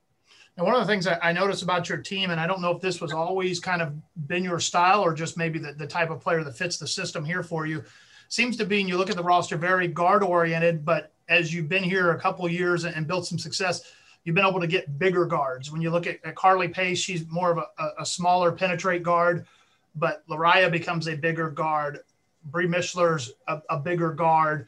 and 0.58 0.66
one 0.66 0.76
of 0.76 0.82
the 0.82 0.88
things 0.88 1.08
I 1.08 1.32
noticed 1.32 1.64
about 1.64 1.88
your 1.88 2.00
team, 2.00 2.30
and 2.30 2.40
I 2.40 2.46
don't 2.46 2.62
know 2.62 2.76
if 2.76 2.82
this 2.82 3.00
was 3.00 3.14
always 3.14 3.60
kind 3.60 3.82
of 3.82 3.94
been 4.28 4.44
your 4.44 4.60
style 4.60 5.02
or 5.02 5.14
just 5.14 5.38
maybe 5.38 5.60
the, 5.60 5.74
the 5.74 5.88
type 5.88 6.10
of 6.10 6.20
player 6.20 6.44
that 6.44 6.58
fits 6.58 6.78
the 6.78 6.88
system 6.88 7.24
here 7.24 7.42
for 7.42 7.66
you, 7.66 7.84
seems 8.28 8.58
to 8.58 8.66
be, 8.66 8.82
and 8.82 8.90
you 8.90 8.98
look 8.98 9.10
at 9.10 9.16
the 9.16 9.24
roster, 9.24 9.56
very 9.56 9.88
guard 9.88 10.24
oriented. 10.24 10.84
But 10.84 11.14
as 11.30 11.54
you've 11.54 11.70
been 11.70 11.84
here 11.84 12.12
a 12.12 12.20
couple 12.20 12.48
years 12.50 12.84
and 12.84 13.08
built 13.08 13.26
some 13.26 13.40
success, 13.40 13.94
you've 14.26 14.36
been 14.36 14.46
able 14.46 14.60
to 14.60 14.68
get 14.68 15.00
bigger 15.00 15.26
guards. 15.26 15.72
When 15.72 15.82
you 15.82 15.90
look 15.90 16.06
at, 16.06 16.20
at 16.26 16.36
Carly 16.36 16.68
Pace, 16.68 17.00
she's 17.00 17.26
more 17.30 17.52
of 17.52 17.58
a, 17.58 17.90
a 18.00 18.06
smaller 18.06 18.52
penetrate 18.52 19.04
guard, 19.04 19.48
but 19.96 20.28
Lariah 20.28 20.70
becomes 20.70 21.08
a 21.08 21.16
bigger 21.16 21.50
guard. 21.50 22.00
Bree 22.46 22.68
Mischler's 22.68 23.32
a, 23.48 23.62
a 23.70 23.80
bigger 23.80 24.12
guard. 24.12 24.68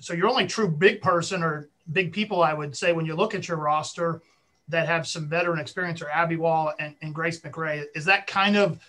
So 0.00 0.12
your 0.12 0.28
only 0.28 0.48
true 0.48 0.68
big 0.68 1.00
person 1.00 1.44
or 1.44 1.70
big 1.92 2.12
people, 2.12 2.42
I 2.42 2.54
would 2.54 2.76
say, 2.76 2.92
when 2.92 3.06
you 3.06 3.14
look 3.14 3.34
at 3.34 3.48
your 3.48 3.58
roster– 3.58 4.22
that 4.68 4.86
have 4.86 5.06
some 5.06 5.28
veteran 5.28 5.58
experience 5.58 6.00
are 6.02 6.10
Abby 6.10 6.36
Wall 6.36 6.72
and, 6.78 6.94
and 7.02 7.14
Grace 7.14 7.40
McRae. 7.40 7.84
Is 7.94 8.04
that 8.06 8.26
kind 8.26 8.56
of 8.56 8.80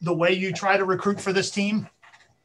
the 0.00 0.12
way 0.14 0.32
you 0.32 0.52
try 0.52 0.76
to 0.76 0.84
recruit 0.84 1.20
for 1.20 1.32
this 1.32 1.50
team? 1.50 1.88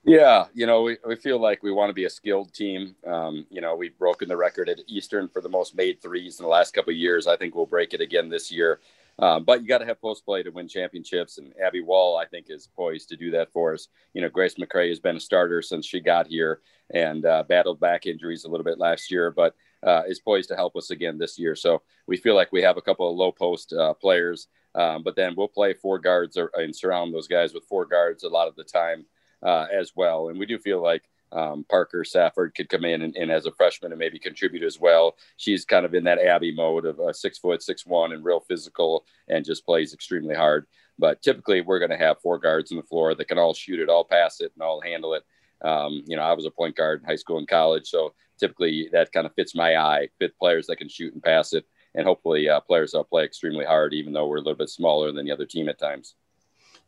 Yeah, 0.04 0.46
you 0.54 0.68
know, 0.68 0.84
we, 0.84 0.98
we 1.06 1.16
feel 1.16 1.40
like 1.40 1.64
we 1.64 1.72
want 1.72 1.90
to 1.90 1.94
be 1.94 2.06
a 2.06 2.10
skilled 2.10 2.54
team. 2.54 2.96
Um, 3.08 3.48
you 3.50 3.60
know, 3.60 3.76
we've 3.76 3.98
broken 3.98 4.28
the 4.28 4.38
record 4.38 4.70
at 4.70 4.80
Eastern 4.88 5.28
for 5.28 5.42
the 5.42 5.50
most 5.50 5.76
made 5.76 6.00
threes 6.00 6.40
in 6.40 6.44
the 6.44 6.50
last 6.50 6.76
couple 6.76 6.92
of 6.92 6.98
years. 6.98 7.26
I 7.26 7.38
think 7.38 7.56
we'll 7.56 7.66
break 7.66 7.96
it 7.96 8.02
again 8.02 8.30
this 8.30 8.52
year. 8.52 8.82
Um, 9.18 9.46
but 9.46 9.62
you 9.62 9.68
got 9.68 9.80
to 9.80 9.86
have 9.86 10.00
post 10.02 10.26
play 10.26 10.44
to 10.44 10.52
win 10.52 10.68
championships, 10.68 11.38
and 11.38 11.54
Abby 11.60 11.82
Wall, 11.82 12.18
I 12.18 12.26
think, 12.26 12.48
is 12.50 12.68
poised 12.76 13.10
to 13.10 13.16
do 13.16 13.32
that 13.32 13.52
for 13.52 13.74
us. 13.74 13.88
You 14.14 14.22
know, 14.22 14.30
Grace 14.30 14.56
McRae 14.56 14.90
has 14.90 15.00
been 15.00 15.16
a 15.16 15.22
starter 15.22 15.62
since 15.62 15.86
she 15.86 16.02
got 16.02 16.28
here 16.28 16.60
and 16.92 17.26
uh, 17.26 17.44
battled 17.44 17.80
back 17.80 18.06
injuries 18.06 18.44
a 18.44 18.50
little 18.50 18.66
bit 18.66 18.78
last 18.78 19.10
year, 19.10 19.32
but 19.32 19.56
uh, 19.86 20.01
is 20.08 20.20
poised 20.20 20.50
to 20.50 20.56
help 20.56 20.75
us 20.75 20.89
again 20.89 21.18
this 21.18 21.38
year. 21.38 21.56
So 21.56 21.82
we 22.08 22.18
feel 22.18 22.36
like 22.36 22.51
we 22.51 22.62
have 22.63 22.77
a 22.77 22.82
couple 22.82 23.10
of 23.10 23.15
low 23.15 23.32
post 23.32 23.72
uh, 23.74 23.94
players, 23.94 24.48
um, 24.74 25.04
but 25.04 25.15
then 25.15 25.36
we'll 25.38 25.48
play 25.48 25.74
four 25.74 26.00
guards 26.00 26.38
or, 26.38 26.51
and 26.56 26.75
surround 26.75 27.13
those 27.13 27.27
guys 27.27 27.54
with 27.54 27.65
four 27.65 27.86
guards 27.86 28.24
a 28.24 28.30
lot 28.30 28.48
of 28.48 28.56
the 28.56 28.63
time 28.63 29.06
uh, 29.44 29.68
as 29.72 29.94
well. 29.96 30.30
And 30.30 30.39
we 30.39 30.46
do 30.46 30.58
feel 30.58 30.82
like 30.82 31.04
um, 31.32 31.65
Parker 31.70 32.04
Safford 32.04 32.56
could 32.56 32.70
come 32.70 32.86
in 32.86 33.01
and, 33.01 33.15
and, 33.15 33.32
as 33.32 33.46
a 33.46 33.51
freshman 33.51 33.92
and 33.92 34.00
maybe 34.00 34.20
contribute 34.20 34.63
as 34.63 34.80
well. 34.80 35.15
She's 35.38 35.65
kind 35.65 35.86
of 35.86 35.94
in 35.94 36.04
that 36.06 36.20
Abby 36.20 36.56
mode 36.56 36.86
of 36.86 37.00
uh, 37.00 37.13
six 37.13 37.38
foot, 37.38 37.62
six 37.62 37.86
one, 37.86 38.13
and 38.13 38.24
real 38.24 38.39
physical, 38.39 39.06
and 39.27 39.44
just 39.44 39.65
plays 39.65 39.94
extremely 39.94 40.36
hard. 40.36 40.65
But 40.98 41.22
typically, 41.22 41.62
we're 41.62 41.80
going 41.80 41.92
to 41.92 41.98
have 41.98 42.22
four 42.22 42.39
guards 42.39 42.72
on 42.72 42.77
the 42.77 42.84
floor 42.84 43.15
that 43.15 43.27
can 43.27 43.38
all 43.38 43.54
shoot 43.54 43.80
it, 43.80 43.89
all 43.89 44.06
pass 44.06 44.39
it, 44.39 44.54
and 44.56 44.63
all 44.63 44.82
handle 44.82 45.13
it. 45.13 45.24
Um, 45.62 46.04
you 46.06 46.15
know, 46.15 46.22
I 46.22 46.34
was 46.34 46.46
a 46.46 46.51
point 46.51 46.75
guard 46.75 47.01
in 47.01 47.08
high 47.08 47.15
school 47.15 47.38
and 47.38 47.48
college, 47.48 47.88
so 47.88 48.13
typically 48.39 48.89
that 48.92 49.12
kind 49.12 49.25
of 49.25 49.34
fits 49.34 49.56
my 49.56 49.77
eye, 49.77 50.10
fit 50.20 50.38
players 50.38 50.68
that 50.68 50.77
can 50.77 50.89
shoot 50.89 51.13
and 51.13 51.24
pass 51.24 51.54
it, 51.54 51.65
and 51.94 52.06
hopefully 52.06 52.50
uh, 52.50 52.60
players 52.60 52.92
that 52.92 53.10
play 53.10 53.24
extremely 53.24 53.65
hard, 53.65 53.94
even 53.94 54.13
though 54.13 54.27
we're 54.27 54.38
a 54.38 54.42
little 54.42 54.56
bit 54.56 54.70
smaller 54.70 55.12
than 55.12 55.25
the 55.25 55.32
other 55.32 55.46
team 55.46 55.70
at 55.70 55.80
times. 55.80 56.15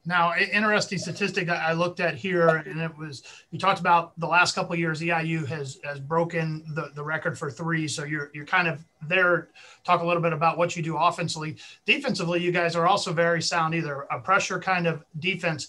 Now, 0.07 0.33
interesting 0.37 0.99
statistic 0.99 1.49
I 1.49 1.73
looked 1.73 1.99
at 1.99 2.15
here, 2.15 2.47
and 2.47 2.79
it 2.79 2.97
was 2.97 3.23
you 3.51 3.59
talked 3.59 3.81
about 3.81 4.17
the 4.17 4.25
last 4.25 4.55
couple 4.55 4.73
years. 4.77 5.01
EIU 5.01 5.45
has 5.47 5.79
has 5.83 5.99
broken 5.99 6.63
the, 6.75 6.91
the 6.95 7.03
record 7.03 7.37
for 7.37 7.51
three, 7.51 7.89
so 7.89 8.05
you're 8.05 8.31
you're 8.33 8.45
kind 8.45 8.69
of 8.69 8.85
there. 9.05 9.49
Talk 9.83 10.01
a 10.01 10.05
little 10.05 10.21
bit 10.21 10.31
about 10.31 10.57
what 10.57 10.77
you 10.77 10.81
do 10.81 10.95
offensively, 10.95 11.57
defensively. 11.85 12.41
You 12.41 12.53
guys 12.53 12.73
are 12.73 12.87
also 12.87 13.11
very 13.11 13.41
sound, 13.41 13.75
either 13.75 14.03
a 14.09 14.19
pressure 14.19 14.59
kind 14.59 14.87
of 14.87 15.03
defense. 15.19 15.67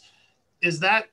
Is 0.63 0.79
that 0.81 1.09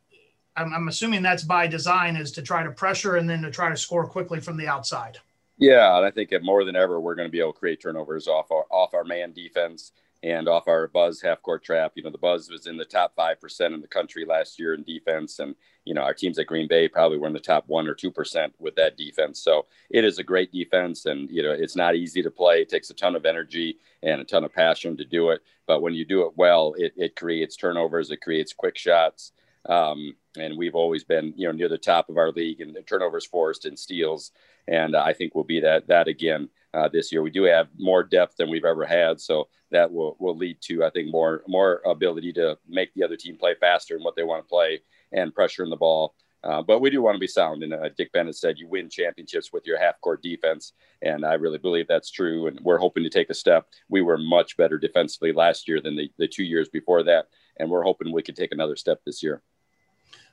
I'm, 0.58 0.74
I'm 0.74 0.88
assuming 0.88 1.22
that's 1.22 1.44
by 1.44 1.68
design, 1.68 2.16
is 2.16 2.32
to 2.34 2.42
try 2.42 2.64
to 2.64 2.72
pressure 2.72 3.16
and 3.18 3.30
then 3.30 3.42
to 3.42 3.52
try 3.52 3.70
to 3.70 3.78
score 3.78 4.08
quickly 4.08 4.40
from 4.40 4.58
the 4.58 4.68
outside. 4.68 5.18
Yeah, 5.58 5.98
and 5.98 6.06
I 6.06 6.12
think 6.12 6.34
more 6.42 6.66
than 6.66 6.76
ever, 6.76 7.00
we're 7.00 7.16
going 7.16 7.28
to 7.28 7.32
be 7.32 7.40
able 7.40 7.54
to 7.54 7.60
create 7.60 7.82
turnovers 7.82 8.28
off 8.28 8.52
our 8.52 8.66
off 8.70 8.94
our 8.94 9.06
man 9.06 9.32
defense 9.32 9.92
and 10.26 10.48
off 10.48 10.68
our 10.68 10.88
buzz 10.88 11.22
half 11.22 11.42
court 11.44 11.64
trap. 11.64 11.92
You 11.94 12.02
know, 12.02 12.10
the 12.10 12.18
buzz 12.18 12.50
was 12.50 12.66
in 12.66 12.78
the 12.78 12.84
top 12.84 13.16
5% 13.16 13.74
in 13.74 13.80
the 13.80 13.88
country 13.88 14.26
last 14.26 14.58
year 14.58 14.74
in 14.74 14.84
defense. 14.84 15.38
And, 15.38 15.54
you 15.84 15.94
know, 15.94 16.02
our 16.02 16.16
teams 16.16 16.40
at 16.40 16.48
Green 16.48 16.68
Bay 16.68 16.88
probably 16.88 17.20
were 17.20 17.28
in 17.28 17.34
the 17.34 17.40
top 17.40 17.66
one 17.68 17.88
or 17.88 17.94
2% 17.94 18.52
with 18.58 18.76
that 18.76 18.98
defense. 18.98 19.40
So 19.40 19.68
it 19.92 20.04
is 20.04 20.18
a 20.18 20.24
great 20.24 20.52
defense. 20.52 21.06
And, 21.06 21.30
you 21.30 21.44
know, 21.44 21.52
it's 21.52 21.76
not 21.76 21.96
easy 21.96 22.24
to 22.24 22.32
play. 22.32 22.62
It 22.62 22.70
takes 22.70 22.90
a 22.90 22.96
ton 22.96 23.16
of 23.16 23.28
energy 23.28 23.78
and 24.02 24.20
a 24.20 24.26
ton 24.26 24.44
of 24.44 24.52
passion 24.52 24.98
to 24.98 25.06
do 25.06 25.30
it. 25.30 25.42
But 25.68 25.84
when 25.84 25.94
you 25.94 26.06
do 26.06 26.26
it 26.26 26.36
well, 26.36 26.74
it, 26.76 26.94
it 26.96 27.16
creates 27.16 27.56
turnovers, 27.56 28.10
it 28.10 28.22
creates 28.22 28.52
quick 28.52 28.80
shots. 28.80 29.32
Um, 29.68 30.16
and 30.38 30.58
we've 30.58 30.76
always 30.76 31.04
been, 31.04 31.34
you 31.36 31.48
know, 31.48 31.52
near 31.52 31.70
the 31.70 31.78
top 31.78 32.10
of 32.10 32.18
our 32.18 32.32
league 32.32 32.62
in 32.62 32.76
turnovers 32.84 33.26
forced 33.26 33.66
and 33.66 33.78
steals. 33.78 34.32
And 34.68 34.96
I 34.96 35.14
think 35.14 35.34
we'll 35.34 35.44
be 35.44 35.60
that, 35.62 35.88
that 35.88 36.08
again 36.08 36.50
uh, 36.74 36.90
this 36.90 37.12
year. 37.12 37.22
We 37.22 37.32
do 37.32 37.44
have 37.44 37.68
more 37.78 38.04
depth 38.04 38.38
than 38.38 38.50
we've 38.50 38.66
ever 38.66 38.86
had, 38.86 39.20
so 39.22 39.48
that 39.72 39.92
will 39.92 40.16
will 40.20 40.38
lead 40.38 40.58
to 40.62 40.84
I 40.84 40.90
think 40.90 41.12
more 41.12 41.44
more 41.48 41.82
ability 41.86 42.34
to 42.34 42.58
make 42.68 42.94
the 42.94 43.04
other 43.04 43.16
team 43.16 43.38
play 43.38 43.56
faster 43.60 43.96
and 43.96 44.04
what 44.04 44.16
they 44.16 44.24
want 44.24 44.44
to 44.44 44.50
play 44.50 44.82
and 45.12 45.34
pressure 45.34 45.64
in 45.64 45.70
the 45.70 45.76
ball. 45.76 46.16
Uh, 46.44 46.62
but 46.62 46.80
we 46.80 46.92
do 46.92 47.02
want 47.02 47.16
to 47.16 47.20
be 47.20 47.26
sound. 47.28 47.64
And 47.64 47.74
uh, 47.74 47.90
Dick 47.98 48.12
Bennett 48.12 48.36
said 48.36 48.60
you 48.60 48.68
win 48.68 48.88
championships 48.88 49.52
with 49.52 49.66
your 49.66 49.80
half 49.80 50.00
court 50.02 50.22
defense. 50.22 50.74
And 51.02 51.26
I 51.26 51.34
really 51.34 51.58
believe 51.58 51.88
that's 51.88 52.12
true. 52.12 52.46
And 52.46 52.60
we're 52.62 52.78
hoping 52.78 53.04
to 53.04 53.10
take 53.10 53.32
a 53.32 53.34
step. 53.34 53.68
We 53.90 54.04
were 54.04 54.20
much 54.20 54.56
better 54.56 54.78
defensively 54.78 55.32
last 55.32 55.68
year 55.68 55.82
than 55.82 55.96
the, 55.96 56.12
the 56.20 56.28
two 56.28 56.44
years 56.44 56.70
before 56.70 57.02
that. 57.02 57.30
And 57.58 57.68
we're 57.68 57.82
hoping 57.82 58.14
we 58.14 58.22
could 58.22 58.36
take 58.36 58.52
another 58.52 58.76
step 58.76 59.02
this 59.04 59.24
year. 59.24 59.42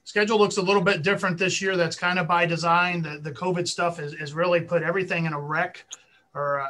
Schedule 0.04 0.38
looks 0.38 0.56
a 0.56 0.62
little 0.62 0.82
bit 0.82 1.02
different 1.02 1.38
this 1.38 1.62
year. 1.62 1.76
That's 1.76 1.96
kind 1.96 2.18
of 2.18 2.26
by 2.26 2.44
design. 2.44 3.02
The, 3.02 3.18
the 3.18 3.32
COVID 3.32 3.68
stuff 3.68 3.98
has, 3.98 4.34
really 4.34 4.60
put 4.60 4.82
everything 4.82 5.26
in 5.26 5.32
a 5.32 5.40
wreck 5.40 5.84
or 6.34 6.60
uh, 6.60 6.68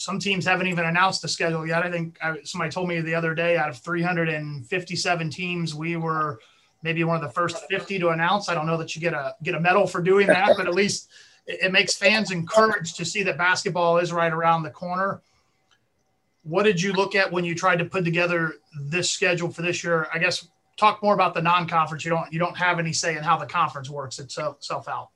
some 0.00 0.18
teams 0.18 0.46
haven't 0.46 0.66
even 0.66 0.86
announced 0.86 1.22
the 1.22 1.28
schedule 1.28 1.66
yet. 1.66 1.84
I 1.84 1.90
think 1.90 2.16
I, 2.22 2.38
somebody 2.42 2.70
told 2.70 2.88
me 2.88 3.00
the 3.00 3.14
other 3.14 3.34
day 3.34 3.56
out 3.56 3.68
of 3.68 3.78
357 3.78 5.30
teams, 5.30 5.74
we 5.74 5.96
were 5.96 6.40
maybe 6.82 7.04
one 7.04 7.16
of 7.16 7.22
the 7.22 7.28
first 7.28 7.68
50 7.68 7.98
to 7.98 8.08
announce. 8.08 8.48
I 8.48 8.54
don't 8.54 8.66
know 8.66 8.78
that 8.78 8.94
you 8.94 9.00
get 9.00 9.12
a 9.12 9.34
get 9.42 9.54
a 9.54 9.60
medal 9.60 9.86
for 9.86 10.00
doing 10.00 10.26
that, 10.28 10.56
but 10.56 10.66
at 10.66 10.74
least 10.74 11.10
it, 11.46 11.64
it 11.64 11.72
makes 11.72 11.94
fans 11.94 12.30
encouraged 12.30 12.96
to 12.96 13.04
see 13.04 13.22
that 13.24 13.36
basketball 13.36 13.98
is 13.98 14.12
right 14.12 14.32
around 14.32 14.62
the 14.62 14.70
corner. 14.70 15.20
What 16.42 16.62
did 16.62 16.80
you 16.80 16.94
look 16.94 17.14
at 17.14 17.30
when 17.30 17.44
you 17.44 17.54
tried 17.54 17.76
to 17.80 17.84
put 17.84 18.04
together 18.04 18.54
this 18.80 19.10
schedule 19.10 19.50
for 19.50 19.60
this 19.60 19.84
year? 19.84 20.08
I 20.12 20.18
guess 20.18 20.48
talk 20.80 21.02
more 21.02 21.14
about 21.14 21.34
the 21.34 21.42
non-conference. 21.42 22.04
You 22.04 22.10
don't 22.10 22.32
you 22.32 22.38
don't 22.38 22.56
have 22.56 22.78
any 22.78 22.92
say 22.92 23.16
in 23.16 23.22
how 23.22 23.36
the 23.36 23.46
conference 23.46 23.90
works 23.90 24.18
itself, 24.18 24.88
out. 24.88 25.10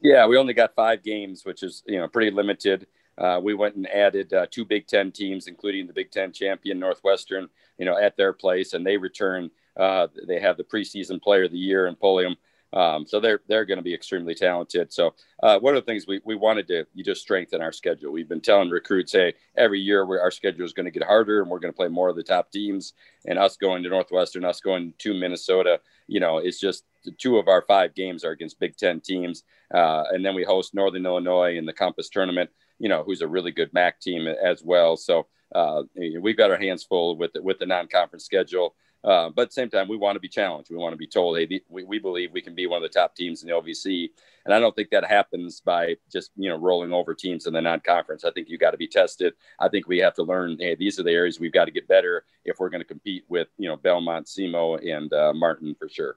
Yeah, 0.00 0.26
we 0.26 0.36
only 0.36 0.52
got 0.52 0.74
five 0.74 1.02
games, 1.02 1.44
which 1.44 1.62
is 1.62 1.82
you 1.86 1.98
know 1.98 2.06
pretty 2.06 2.30
limited. 2.30 2.86
Uh, 3.18 3.40
we 3.42 3.54
went 3.54 3.74
and 3.74 3.88
added 3.88 4.32
uh, 4.32 4.46
two 4.50 4.64
Big 4.64 4.86
Ten 4.86 5.10
teams, 5.10 5.46
including 5.46 5.86
the 5.86 5.92
Big 5.92 6.10
Ten 6.10 6.32
champion 6.32 6.78
Northwestern, 6.78 7.48
you 7.78 7.84
know, 7.84 7.98
at 7.98 8.16
their 8.16 8.32
place, 8.32 8.74
and 8.74 8.86
they 8.86 8.96
return. 8.96 9.50
Uh, 9.76 10.06
they 10.28 10.38
have 10.38 10.58
the 10.58 10.64
preseason 10.64 11.20
player 11.20 11.44
of 11.44 11.50
the 11.50 11.58
year 11.58 11.86
in 11.86 11.96
Pulliam, 11.96 12.36
um, 12.72 13.06
so 13.06 13.20
they're 13.20 13.40
they're 13.48 13.64
going 13.64 13.78
to 13.78 13.82
be 13.82 13.94
extremely 13.94 14.34
talented. 14.34 14.92
So 14.92 15.14
uh, 15.42 15.58
one 15.58 15.76
of 15.76 15.84
the 15.84 15.90
things 15.90 16.06
we, 16.06 16.20
we 16.24 16.34
wanted 16.34 16.66
to 16.68 16.86
you 16.94 17.04
just 17.04 17.20
strengthen 17.20 17.60
our 17.60 17.72
schedule. 17.72 18.12
We've 18.12 18.28
been 18.28 18.40
telling 18.40 18.70
recruits, 18.70 19.12
hey, 19.12 19.34
every 19.56 19.80
year 19.80 20.04
our 20.20 20.30
schedule 20.30 20.64
is 20.64 20.72
going 20.72 20.86
to 20.86 20.90
get 20.90 21.02
harder, 21.02 21.42
and 21.42 21.50
we're 21.50 21.58
going 21.58 21.72
to 21.72 21.76
play 21.76 21.88
more 21.88 22.08
of 22.08 22.16
the 22.16 22.22
top 22.22 22.50
teams. 22.50 22.94
And 23.26 23.38
us 23.38 23.56
going 23.56 23.82
to 23.82 23.88
Northwestern, 23.88 24.44
us 24.44 24.60
going 24.60 24.94
to 24.98 25.14
Minnesota, 25.14 25.80
you 26.08 26.20
know, 26.20 26.38
it's 26.38 26.58
just 26.58 26.84
two 27.18 27.38
of 27.38 27.48
our 27.48 27.62
five 27.68 27.94
games 27.94 28.24
are 28.24 28.30
against 28.30 28.58
Big 28.58 28.76
Ten 28.76 29.00
teams, 29.00 29.44
uh, 29.74 30.04
and 30.10 30.24
then 30.24 30.34
we 30.34 30.44
host 30.44 30.74
Northern 30.74 31.06
Illinois 31.06 31.56
in 31.56 31.66
the 31.66 31.72
Compass 31.72 32.08
tournament. 32.08 32.50
You 32.78 32.88
know, 32.88 33.04
who's 33.04 33.20
a 33.20 33.28
really 33.28 33.52
good 33.52 33.72
MAC 33.72 34.00
team 34.00 34.26
as 34.26 34.62
well. 34.64 34.96
So 34.96 35.26
uh, 35.54 35.82
we've 36.20 36.36
got 36.36 36.50
our 36.50 36.58
hands 36.58 36.82
full 36.82 37.16
with 37.16 37.32
the, 37.32 37.42
with 37.42 37.58
the 37.58 37.66
non-conference 37.66 38.24
schedule. 38.24 38.74
Uh, 39.04 39.30
but 39.30 39.42
at 39.42 39.48
the 39.48 39.54
same 39.54 39.70
time, 39.70 39.88
we 39.88 39.96
want 39.96 40.14
to 40.14 40.20
be 40.20 40.28
challenged. 40.28 40.70
We 40.70 40.76
want 40.76 40.92
to 40.92 40.96
be 40.96 41.08
told, 41.08 41.36
hey, 41.36 41.60
we, 41.68 41.82
we 41.82 41.98
believe 41.98 42.30
we 42.32 42.40
can 42.40 42.54
be 42.54 42.66
one 42.66 42.82
of 42.82 42.90
the 42.90 42.98
top 42.98 43.16
teams 43.16 43.42
in 43.42 43.48
the 43.48 43.54
OVC. 43.54 44.10
And 44.44 44.54
I 44.54 44.60
don't 44.60 44.74
think 44.76 44.90
that 44.90 45.04
happens 45.04 45.60
by 45.60 45.96
just, 46.10 46.30
you 46.36 46.48
know, 46.48 46.56
rolling 46.56 46.92
over 46.92 47.14
teams 47.14 47.46
in 47.46 47.52
the 47.52 47.60
non-conference. 47.60 48.24
I 48.24 48.30
think 48.30 48.48
you 48.48 48.58
got 48.58 48.70
to 48.72 48.76
be 48.76 48.86
tested. 48.86 49.34
I 49.58 49.68
think 49.68 49.88
we 49.88 49.98
have 49.98 50.14
to 50.14 50.22
learn, 50.22 50.56
hey, 50.58 50.76
these 50.76 51.00
are 51.00 51.02
the 51.02 51.10
areas 51.10 51.40
we've 51.40 51.52
got 51.52 51.64
to 51.64 51.72
get 51.72 51.88
better 51.88 52.24
if 52.44 52.60
we're 52.60 52.70
going 52.70 52.80
to 52.80 52.86
compete 52.86 53.24
with, 53.28 53.48
you 53.58 53.68
know, 53.68 53.76
Belmont, 53.76 54.26
SEMO, 54.26 54.78
and 54.88 55.12
uh, 55.12 55.32
Martin 55.34 55.74
for 55.76 55.88
sure. 55.88 56.16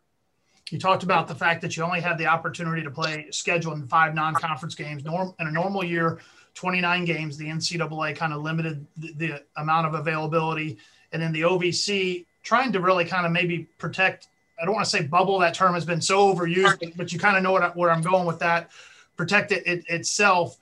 You 0.71 0.79
talked 0.79 1.03
about 1.03 1.27
the 1.27 1.35
fact 1.35 1.61
that 1.61 1.77
you 1.77 1.83
only 1.83 2.01
had 2.01 2.17
the 2.17 2.25
opportunity 2.25 2.83
to 2.83 2.89
play 2.89 3.27
scheduled 3.31 3.77
in 3.77 3.87
five 3.87 4.15
non-conference 4.15 4.73
games. 4.73 5.03
Norm 5.03 5.33
in 5.39 5.47
a 5.47 5.51
normal 5.51 5.83
year, 5.83 6.19
29 6.55 7.05
games. 7.05 7.37
The 7.37 7.45
NCAA 7.45 8.15
kind 8.15 8.33
of 8.33 8.41
limited 8.41 8.85
the, 8.97 9.13
the 9.13 9.43
amount 9.57 9.85
of 9.87 9.93
availability, 9.93 10.77
and 11.11 11.21
then 11.21 11.31
the 11.33 11.41
OVC 11.41 12.25
trying 12.45 12.71
to 12.71 12.79
really 12.79 13.03
kind 13.03 13.25
of 13.25 13.33
maybe 13.33 13.67
protect. 13.77 14.27
I 14.61 14.63
don't 14.63 14.73
want 14.73 14.85
to 14.85 14.89
say 14.89 15.03
bubble. 15.03 15.39
That 15.39 15.53
term 15.53 15.73
has 15.73 15.83
been 15.83 15.99
so 15.99 16.33
overused, 16.33 16.95
but, 16.95 17.11
you 17.11 17.19
kind 17.19 17.35
of 17.35 17.43
know 17.43 17.51
what, 17.51 17.75
where 17.75 17.91
I'm 17.91 18.01
going 18.01 18.25
with 18.25 18.39
that. 18.39 18.71
Protect 19.17 19.51
it, 19.51 19.67
it 19.67 19.83
itself. 19.89 20.57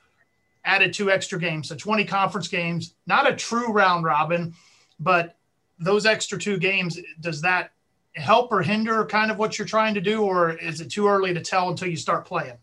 Added 0.65 0.93
two 0.93 1.11
extra 1.11 1.37
games, 1.37 1.67
so 1.67 1.75
20 1.75 2.05
conference 2.05 2.47
games. 2.47 2.95
Not 3.05 3.29
a 3.29 3.35
true 3.35 3.71
round 3.71 4.05
robin, 4.05 4.55
but 4.99 5.35
those 5.77 6.05
extra 6.05 6.39
two 6.39 6.57
games. 6.57 6.97
Does 7.19 7.41
that 7.41 7.71
help 8.15 8.51
or 8.51 8.61
hinder 8.61 9.05
kind 9.05 9.29
of 9.29 9.37
what 9.37 9.59
you're 9.59 9.67
trying 9.67 9.93
to 9.95 10.01
do, 10.01 10.23
or 10.23 10.51
is 10.51 10.79
it 10.79 10.89
too 10.89 11.07
early 11.07 11.33
to 11.33 11.41
tell 11.41 11.69
until 11.69 11.89
you 11.89 11.97
start 11.97 12.25
playing? 12.25 12.55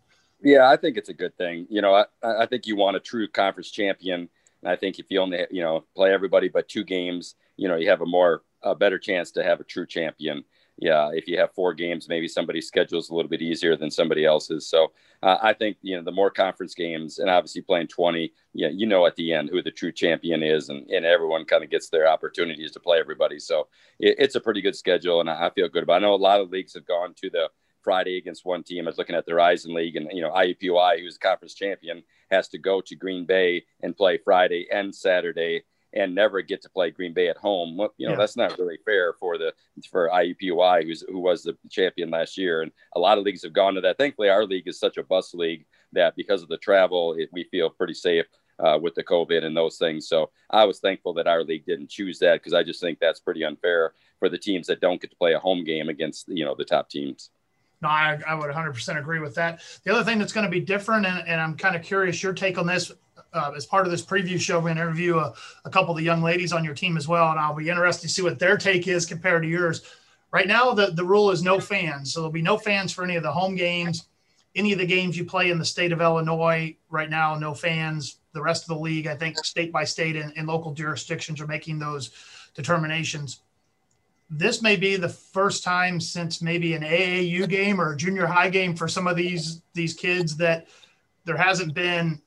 Yeah, 0.42 0.70
I 0.70 0.76
think 0.76 0.96
it's 0.96 1.10
a 1.10 1.14
good 1.14 1.36
thing. 1.36 1.66
You 1.68 1.82
know, 1.82 1.94
I, 1.94 2.04
I 2.22 2.46
think 2.46 2.66
you 2.66 2.74
want 2.74 2.96
a 2.96 3.00
true 3.00 3.28
conference 3.28 3.70
champion. 3.70 4.30
And 4.62 4.70
I 4.70 4.76
think 4.76 4.98
if 4.98 5.06
you 5.10 5.20
only, 5.20 5.46
you 5.50 5.62
know, 5.62 5.84
play 5.94 6.12
everybody 6.12 6.48
but 6.48 6.68
two 6.68 6.84
games, 6.84 7.34
you 7.56 7.68
know, 7.68 7.76
you 7.76 7.88
have 7.90 8.00
a 8.00 8.06
more, 8.06 8.42
a 8.62 8.74
better 8.74 8.98
chance 8.98 9.30
to 9.32 9.44
have 9.44 9.60
a 9.60 9.64
true 9.64 9.86
champion. 9.86 10.44
Yeah, 10.78 11.10
if 11.12 11.28
you 11.28 11.38
have 11.38 11.52
four 11.52 11.74
games, 11.74 12.08
maybe 12.08 12.26
somebody's 12.26 12.66
schedule 12.66 12.98
is 12.98 13.10
a 13.10 13.14
little 13.14 13.28
bit 13.28 13.42
easier 13.42 13.76
than 13.76 13.90
somebody 13.90 14.24
else's. 14.24 14.66
So 14.66 14.92
uh, 15.22 15.36
I 15.42 15.52
think 15.52 15.76
you 15.82 15.96
know 15.96 16.02
the 16.02 16.10
more 16.10 16.30
conference 16.30 16.74
games, 16.74 17.18
and 17.18 17.28
obviously 17.28 17.60
playing 17.60 17.88
twenty, 17.88 18.32
yeah, 18.54 18.68
you 18.68 18.86
know 18.86 19.04
at 19.06 19.16
the 19.16 19.32
end 19.34 19.50
who 19.50 19.62
the 19.62 19.70
true 19.70 19.92
champion 19.92 20.42
is, 20.42 20.70
and, 20.70 20.88
and 20.90 21.04
everyone 21.04 21.44
kind 21.44 21.62
of 21.62 21.70
gets 21.70 21.90
their 21.90 22.08
opportunities 22.08 22.72
to 22.72 22.80
play 22.80 22.98
everybody. 22.98 23.38
So 23.38 23.68
it, 23.98 24.16
it's 24.18 24.36
a 24.36 24.40
pretty 24.40 24.62
good 24.62 24.76
schedule, 24.76 25.20
and 25.20 25.28
I 25.28 25.50
feel 25.50 25.68
good 25.68 25.82
about. 25.82 25.94
It. 25.94 26.06
I 26.06 26.08
know 26.08 26.14
a 26.14 26.16
lot 26.16 26.40
of 26.40 26.50
leagues 26.50 26.74
have 26.74 26.86
gone 26.86 27.12
to 27.16 27.28
the 27.28 27.50
Friday 27.82 28.16
against 28.16 28.44
one 28.44 28.62
team. 28.62 28.86
I 28.86 28.90
was 28.90 28.98
looking 28.98 29.16
at 29.16 29.26
the 29.26 29.32
Horizon 29.32 29.74
League, 29.74 29.96
and 29.96 30.08
you 30.12 30.22
know 30.22 30.30
IUPUI, 30.30 31.00
who's 31.00 31.18
conference 31.18 31.54
champion, 31.54 32.02
has 32.30 32.48
to 32.48 32.58
go 32.58 32.80
to 32.80 32.94
Green 32.94 33.26
Bay 33.26 33.64
and 33.82 33.96
play 33.96 34.18
Friday 34.18 34.66
and 34.72 34.94
Saturday, 34.94 35.64
and 35.92 36.14
never 36.14 36.42
get 36.42 36.62
to 36.62 36.70
play 36.70 36.90
Green 36.90 37.12
Bay 37.12 37.28
at 37.28 37.36
home. 37.36 37.76
Well, 37.76 37.92
you 37.96 38.06
know 38.06 38.12
yeah. 38.12 38.18
that's 38.18 38.36
not 38.36 38.58
really 38.58 38.78
fair 38.84 39.12
for 39.14 39.38
the 39.38 39.52
for 39.90 40.08
IUPUI, 40.08 40.84
who's 40.84 41.02
who 41.08 41.18
was 41.18 41.42
the 41.42 41.56
champion 41.70 42.10
last 42.10 42.38
year. 42.38 42.62
And 42.62 42.72
a 42.94 43.00
lot 43.00 43.18
of 43.18 43.24
leagues 43.24 43.42
have 43.42 43.52
gone 43.52 43.74
to 43.74 43.80
that. 43.82 43.98
Thankfully, 43.98 44.28
our 44.28 44.44
league 44.44 44.68
is 44.68 44.78
such 44.78 44.96
a 44.96 45.02
bus 45.02 45.34
league 45.34 45.66
that 45.92 46.16
because 46.16 46.42
of 46.42 46.48
the 46.48 46.58
travel, 46.58 47.14
it, 47.14 47.28
we 47.32 47.44
feel 47.44 47.70
pretty 47.70 47.94
safe. 47.94 48.26
Uh, 48.58 48.76
with 48.76 48.94
the 48.94 49.02
COVID 49.02 49.42
and 49.42 49.56
those 49.56 49.78
things. 49.78 50.06
So 50.06 50.28
I 50.50 50.66
was 50.66 50.80
thankful 50.80 51.14
that 51.14 51.26
our 51.26 51.42
league 51.42 51.64
didn't 51.64 51.88
choose 51.88 52.18
that 52.18 52.34
because 52.34 52.52
I 52.52 52.62
just 52.62 52.78
think 52.78 52.98
that's 52.98 53.18
pretty 53.18 53.42
unfair 53.42 53.94
for 54.18 54.28
the 54.28 54.36
teams 54.36 54.66
that 54.66 54.82
don't 54.82 55.00
get 55.00 55.08
to 55.12 55.16
play 55.16 55.32
a 55.32 55.38
home 55.38 55.64
game 55.64 55.88
against, 55.88 56.28
you 56.28 56.44
know, 56.44 56.54
the 56.54 56.66
top 56.66 56.90
teams. 56.90 57.30
No, 57.82 57.88
I, 57.88 58.20
I 58.26 58.34
would 58.34 58.50
100% 58.50 58.98
agree 58.98 59.20
with 59.20 59.34
that. 59.36 59.62
The 59.84 59.92
other 59.92 60.04
thing 60.04 60.18
that's 60.18 60.32
going 60.32 60.44
to 60.44 60.50
be 60.50 60.60
different, 60.60 61.06
and, 61.06 61.26
and 61.26 61.40
I'm 61.40 61.56
kind 61.56 61.74
of 61.74 61.82
curious 61.82 62.22
your 62.22 62.34
take 62.34 62.58
on 62.58 62.66
this. 62.66 62.92
Uh, 63.32 63.52
as 63.56 63.66
part 63.66 63.86
of 63.86 63.92
this 63.92 64.04
preview 64.04 64.40
show, 64.40 64.56
we're 64.58 64.64
going 64.64 64.76
to 64.76 64.82
interview 64.82 65.18
a, 65.18 65.32
a, 65.64 65.70
couple 65.70 65.92
of 65.92 65.96
the 65.96 66.02
young 66.02 66.22
ladies 66.22 66.52
on 66.52 66.64
your 66.64 66.74
team 66.74 66.96
as 66.96 67.06
well, 67.06 67.30
and 67.30 67.38
I'll 67.38 67.54
be 67.54 67.68
interested 67.68 68.08
to 68.08 68.12
see 68.12 68.22
what 68.22 68.38
their 68.38 68.56
take 68.56 68.88
is 68.88 69.06
compared 69.06 69.42
to 69.42 69.48
yours. 69.48 69.82
Right 70.32 70.48
now, 70.48 70.72
the, 70.72 70.88
the 70.88 71.04
rule 71.04 71.30
is 71.30 71.42
no 71.42 71.60
fans, 71.60 72.12
so 72.12 72.20
there'll 72.20 72.32
be 72.32 72.42
no 72.42 72.58
fans 72.58 72.92
for 72.92 73.04
any 73.04 73.16
of 73.16 73.22
the 73.22 73.30
home 73.30 73.54
games, 73.54 74.06
any 74.56 74.72
of 74.72 74.78
the 74.78 74.86
games 74.86 75.16
you 75.16 75.24
play 75.24 75.50
in 75.50 75.58
the 75.58 75.64
state 75.64 75.92
of 75.92 76.00
Illinois. 76.00 76.76
Right 76.88 77.10
now, 77.10 77.36
no 77.36 77.54
fans. 77.54 78.18
The 78.32 78.42
rest 78.42 78.64
of 78.64 78.68
the 78.68 78.82
league, 78.82 79.06
I 79.06 79.16
think, 79.16 79.38
state 79.44 79.72
by 79.72 79.84
state 79.84 80.16
and, 80.16 80.32
and 80.36 80.46
local 80.46 80.72
jurisdictions 80.72 81.40
are 81.40 81.46
making 81.46 81.78
those 81.78 82.10
determinations 82.54 83.40
this 84.30 84.62
may 84.62 84.76
be 84.76 84.94
the 84.94 85.08
first 85.08 85.64
time 85.64 86.00
since 86.00 86.40
maybe 86.40 86.74
an 86.74 86.82
AAU 86.82 87.48
game 87.48 87.80
or 87.80 87.92
a 87.92 87.96
junior 87.96 88.26
high 88.26 88.48
game 88.48 88.76
for 88.76 88.86
some 88.86 89.08
of 89.08 89.16
these 89.16 89.62
these 89.74 89.92
kids 89.92 90.36
that 90.36 90.68
there 91.24 91.36
hasn't 91.36 91.74
been 91.74 92.22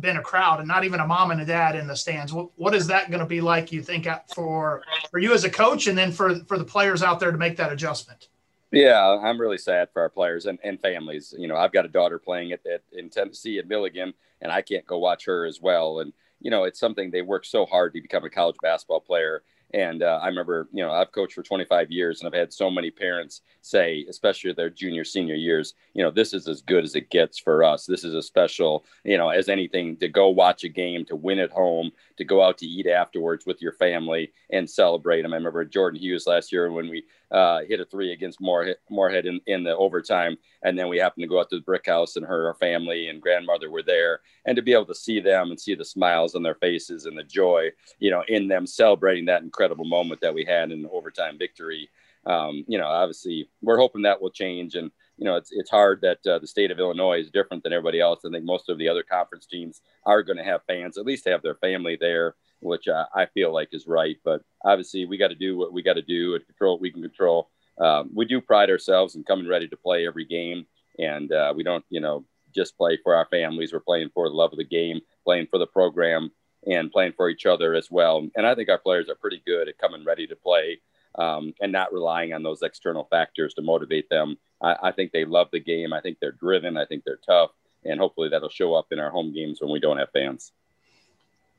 been 0.00 0.16
a 0.16 0.22
crowd 0.22 0.58
and 0.58 0.68
not 0.68 0.84
even 0.84 1.00
a 1.00 1.06
mom 1.06 1.30
and 1.30 1.40
a 1.40 1.44
dad 1.44 1.76
in 1.76 1.86
the 1.86 1.96
stands. 1.96 2.32
What, 2.32 2.48
what 2.56 2.74
is 2.74 2.86
that 2.88 3.10
going 3.10 3.20
to 3.20 3.26
be 3.26 3.40
like? 3.40 3.72
You 3.72 3.82
think 3.82 4.06
for 4.34 4.82
for 5.10 5.18
you 5.18 5.32
as 5.32 5.44
a 5.44 5.50
coach, 5.50 5.86
and 5.86 5.96
then 5.96 6.12
for 6.12 6.36
for 6.46 6.58
the 6.58 6.64
players 6.64 7.02
out 7.02 7.20
there 7.20 7.30
to 7.30 7.38
make 7.38 7.56
that 7.56 7.72
adjustment? 7.72 8.28
Yeah, 8.70 9.00
I'm 9.22 9.40
really 9.40 9.58
sad 9.58 9.88
for 9.92 10.02
our 10.02 10.08
players 10.08 10.46
and, 10.46 10.58
and 10.64 10.80
families. 10.80 11.32
You 11.38 11.46
know, 11.46 11.56
I've 11.56 11.72
got 11.72 11.84
a 11.84 11.88
daughter 11.88 12.18
playing 12.18 12.50
at, 12.52 12.66
at 12.66 12.82
in 12.92 13.08
Tennessee 13.08 13.58
at 13.58 13.68
Milligan, 13.68 14.12
and 14.40 14.50
I 14.50 14.62
can't 14.62 14.86
go 14.86 14.98
watch 14.98 15.26
her 15.26 15.46
as 15.46 15.60
well. 15.60 16.00
And 16.00 16.12
you 16.40 16.50
know, 16.50 16.64
it's 16.64 16.80
something 16.80 17.10
they 17.10 17.22
work 17.22 17.44
so 17.44 17.64
hard 17.64 17.94
to 17.94 18.02
become 18.02 18.24
a 18.24 18.30
college 18.30 18.56
basketball 18.62 19.00
player 19.00 19.42
and 19.74 20.04
uh, 20.04 20.20
I 20.22 20.28
remember, 20.28 20.68
you 20.72 20.84
know, 20.84 20.92
I've 20.92 21.10
coached 21.10 21.34
for 21.34 21.42
25 21.42 21.90
years 21.90 22.20
and 22.20 22.28
I've 22.28 22.38
had 22.38 22.52
so 22.52 22.70
many 22.70 22.92
parents 22.92 23.40
say, 23.60 24.06
especially 24.08 24.52
their 24.52 24.70
junior, 24.70 25.02
senior 25.02 25.34
years, 25.34 25.74
you 25.94 26.04
know, 26.04 26.12
this 26.12 26.32
is 26.32 26.46
as 26.46 26.62
good 26.62 26.84
as 26.84 26.94
it 26.94 27.10
gets 27.10 27.40
for 27.40 27.64
us. 27.64 27.84
This 27.84 28.04
is 28.04 28.14
a 28.14 28.22
special, 28.22 28.84
you 29.02 29.18
know, 29.18 29.30
as 29.30 29.48
anything 29.48 29.96
to 29.96 30.06
go 30.06 30.28
watch 30.28 30.62
a 30.62 30.68
game, 30.68 31.04
to 31.06 31.16
win 31.16 31.40
at 31.40 31.50
home, 31.50 31.90
to 32.18 32.24
go 32.24 32.40
out 32.40 32.56
to 32.58 32.66
eat 32.66 32.86
afterwards 32.86 33.46
with 33.46 33.60
your 33.60 33.72
family 33.72 34.32
and 34.50 34.70
celebrate 34.70 35.22
them. 35.22 35.32
I 35.32 35.36
remember 35.36 35.64
Jordan 35.64 36.00
Hughes 36.00 36.28
last 36.28 36.52
year 36.52 36.70
when 36.70 36.88
we 36.88 37.02
uh, 37.34 37.62
hit 37.68 37.80
a 37.80 37.84
three 37.84 38.12
against 38.12 38.40
Morehead 38.40 39.26
in, 39.26 39.40
in 39.46 39.64
the 39.64 39.76
overtime. 39.76 40.38
And 40.62 40.78
then 40.78 40.88
we 40.88 40.98
happened 40.98 41.24
to 41.24 41.28
go 41.28 41.40
out 41.40 41.50
to 41.50 41.56
the 41.56 41.62
brick 41.62 41.86
house 41.86 42.14
and 42.14 42.24
her, 42.24 42.46
her 42.46 42.54
family 42.54 43.08
and 43.08 43.20
grandmother 43.20 43.70
were 43.70 43.82
there. 43.82 44.20
And 44.46 44.54
to 44.54 44.62
be 44.62 44.72
able 44.72 44.86
to 44.86 44.94
see 44.94 45.18
them 45.18 45.50
and 45.50 45.60
see 45.60 45.74
the 45.74 45.84
smiles 45.84 46.36
on 46.36 46.44
their 46.44 46.54
faces 46.54 47.06
and 47.06 47.18
the 47.18 47.24
joy, 47.24 47.70
you 47.98 48.12
know, 48.12 48.22
in 48.28 48.46
them 48.46 48.66
celebrating 48.66 49.24
that 49.24 49.42
incredible 49.42 49.84
moment 49.84 50.20
that 50.20 50.34
we 50.34 50.44
had 50.44 50.70
in 50.70 50.82
the 50.82 50.90
overtime 50.90 51.36
victory. 51.36 51.90
Um, 52.24 52.64
you 52.68 52.78
know, 52.78 52.86
obviously 52.86 53.50
we're 53.60 53.78
hoping 53.78 54.02
that 54.02 54.22
will 54.22 54.30
change. 54.30 54.76
And, 54.76 54.92
you 55.18 55.24
know, 55.24 55.34
it's, 55.34 55.50
it's 55.52 55.70
hard 55.70 56.00
that 56.02 56.24
uh, 56.26 56.38
the 56.38 56.46
state 56.46 56.70
of 56.70 56.78
Illinois 56.78 57.18
is 57.18 57.30
different 57.30 57.64
than 57.64 57.72
everybody 57.72 58.00
else. 58.00 58.20
I 58.24 58.30
think 58.30 58.44
most 58.44 58.68
of 58.68 58.78
the 58.78 58.88
other 58.88 59.02
conference 59.02 59.46
teams 59.46 59.82
are 60.06 60.22
going 60.22 60.38
to 60.38 60.44
have 60.44 60.62
fans, 60.68 60.96
at 60.96 61.04
least 61.04 61.28
have 61.28 61.42
their 61.42 61.56
family 61.56 61.98
there 62.00 62.36
which 62.64 62.88
I, 62.88 63.04
I 63.14 63.26
feel 63.26 63.52
like 63.52 63.68
is 63.72 63.86
right. 63.86 64.16
But 64.24 64.42
obviously, 64.64 65.04
we 65.04 65.16
got 65.16 65.28
to 65.28 65.34
do 65.34 65.56
what 65.56 65.72
we 65.72 65.82
got 65.82 65.94
to 65.94 66.02
do 66.02 66.34
and 66.34 66.44
control 66.46 66.74
what 66.74 66.80
we 66.80 66.90
can 66.90 67.02
control. 67.02 67.50
Um, 67.78 68.10
we 68.14 68.24
do 68.24 68.40
pride 68.40 68.70
ourselves 68.70 69.14
in 69.14 69.24
coming 69.24 69.48
ready 69.48 69.68
to 69.68 69.76
play 69.76 70.06
every 70.06 70.24
game, 70.24 70.66
and 70.98 71.30
uh, 71.32 71.52
we 71.56 71.62
don't, 71.62 71.84
you 71.90 72.00
know, 72.00 72.24
just 72.54 72.76
play 72.76 72.98
for 73.02 73.14
our 73.14 73.26
families. 73.30 73.72
We're 73.72 73.80
playing 73.80 74.10
for 74.14 74.28
the 74.28 74.34
love 74.34 74.52
of 74.52 74.58
the 74.58 74.64
game, 74.64 75.00
playing 75.24 75.48
for 75.50 75.58
the 75.58 75.66
program, 75.66 76.30
and 76.66 76.90
playing 76.90 77.12
for 77.16 77.28
each 77.28 77.46
other 77.46 77.74
as 77.74 77.90
well. 77.90 78.26
And 78.36 78.46
I 78.46 78.54
think 78.54 78.68
our 78.68 78.78
players 78.78 79.08
are 79.08 79.16
pretty 79.16 79.42
good 79.46 79.68
at 79.68 79.78
coming 79.78 80.04
ready 80.04 80.26
to 80.28 80.36
play 80.36 80.80
um, 81.16 81.52
and 81.60 81.72
not 81.72 81.92
relying 81.92 82.32
on 82.32 82.42
those 82.42 82.62
external 82.62 83.06
factors 83.10 83.54
to 83.54 83.62
motivate 83.62 84.08
them. 84.08 84.36
I, 84.62 84.76
I 84.84 84.92
think 84.92 85.12
they 85.12 85.24
love 85.24 85.48
the 85.52 85.60
game. 85.60 85.92
I 85.92 86.00
think 86.00 86.18
they're 86.20 86.32
driven. 86.32 86.76
I 86.76 86.86
think 86.86 87.02
they're 87.04 87.20
tough, 87.26 87.50
and 87.84 87.98
hopefully 88.00 88.28
that'll 88.28 88.48
show 88.48 88.74
up 88.74 88.86
in 88.92 88.98
our 88.98 89.10
home 89.10 89.32
games 89.32 89.60
when 89.60 89.72
we 89.72 89.80
don't 89.80 89.98
have 89.98 90.10
fans 90.12 90.52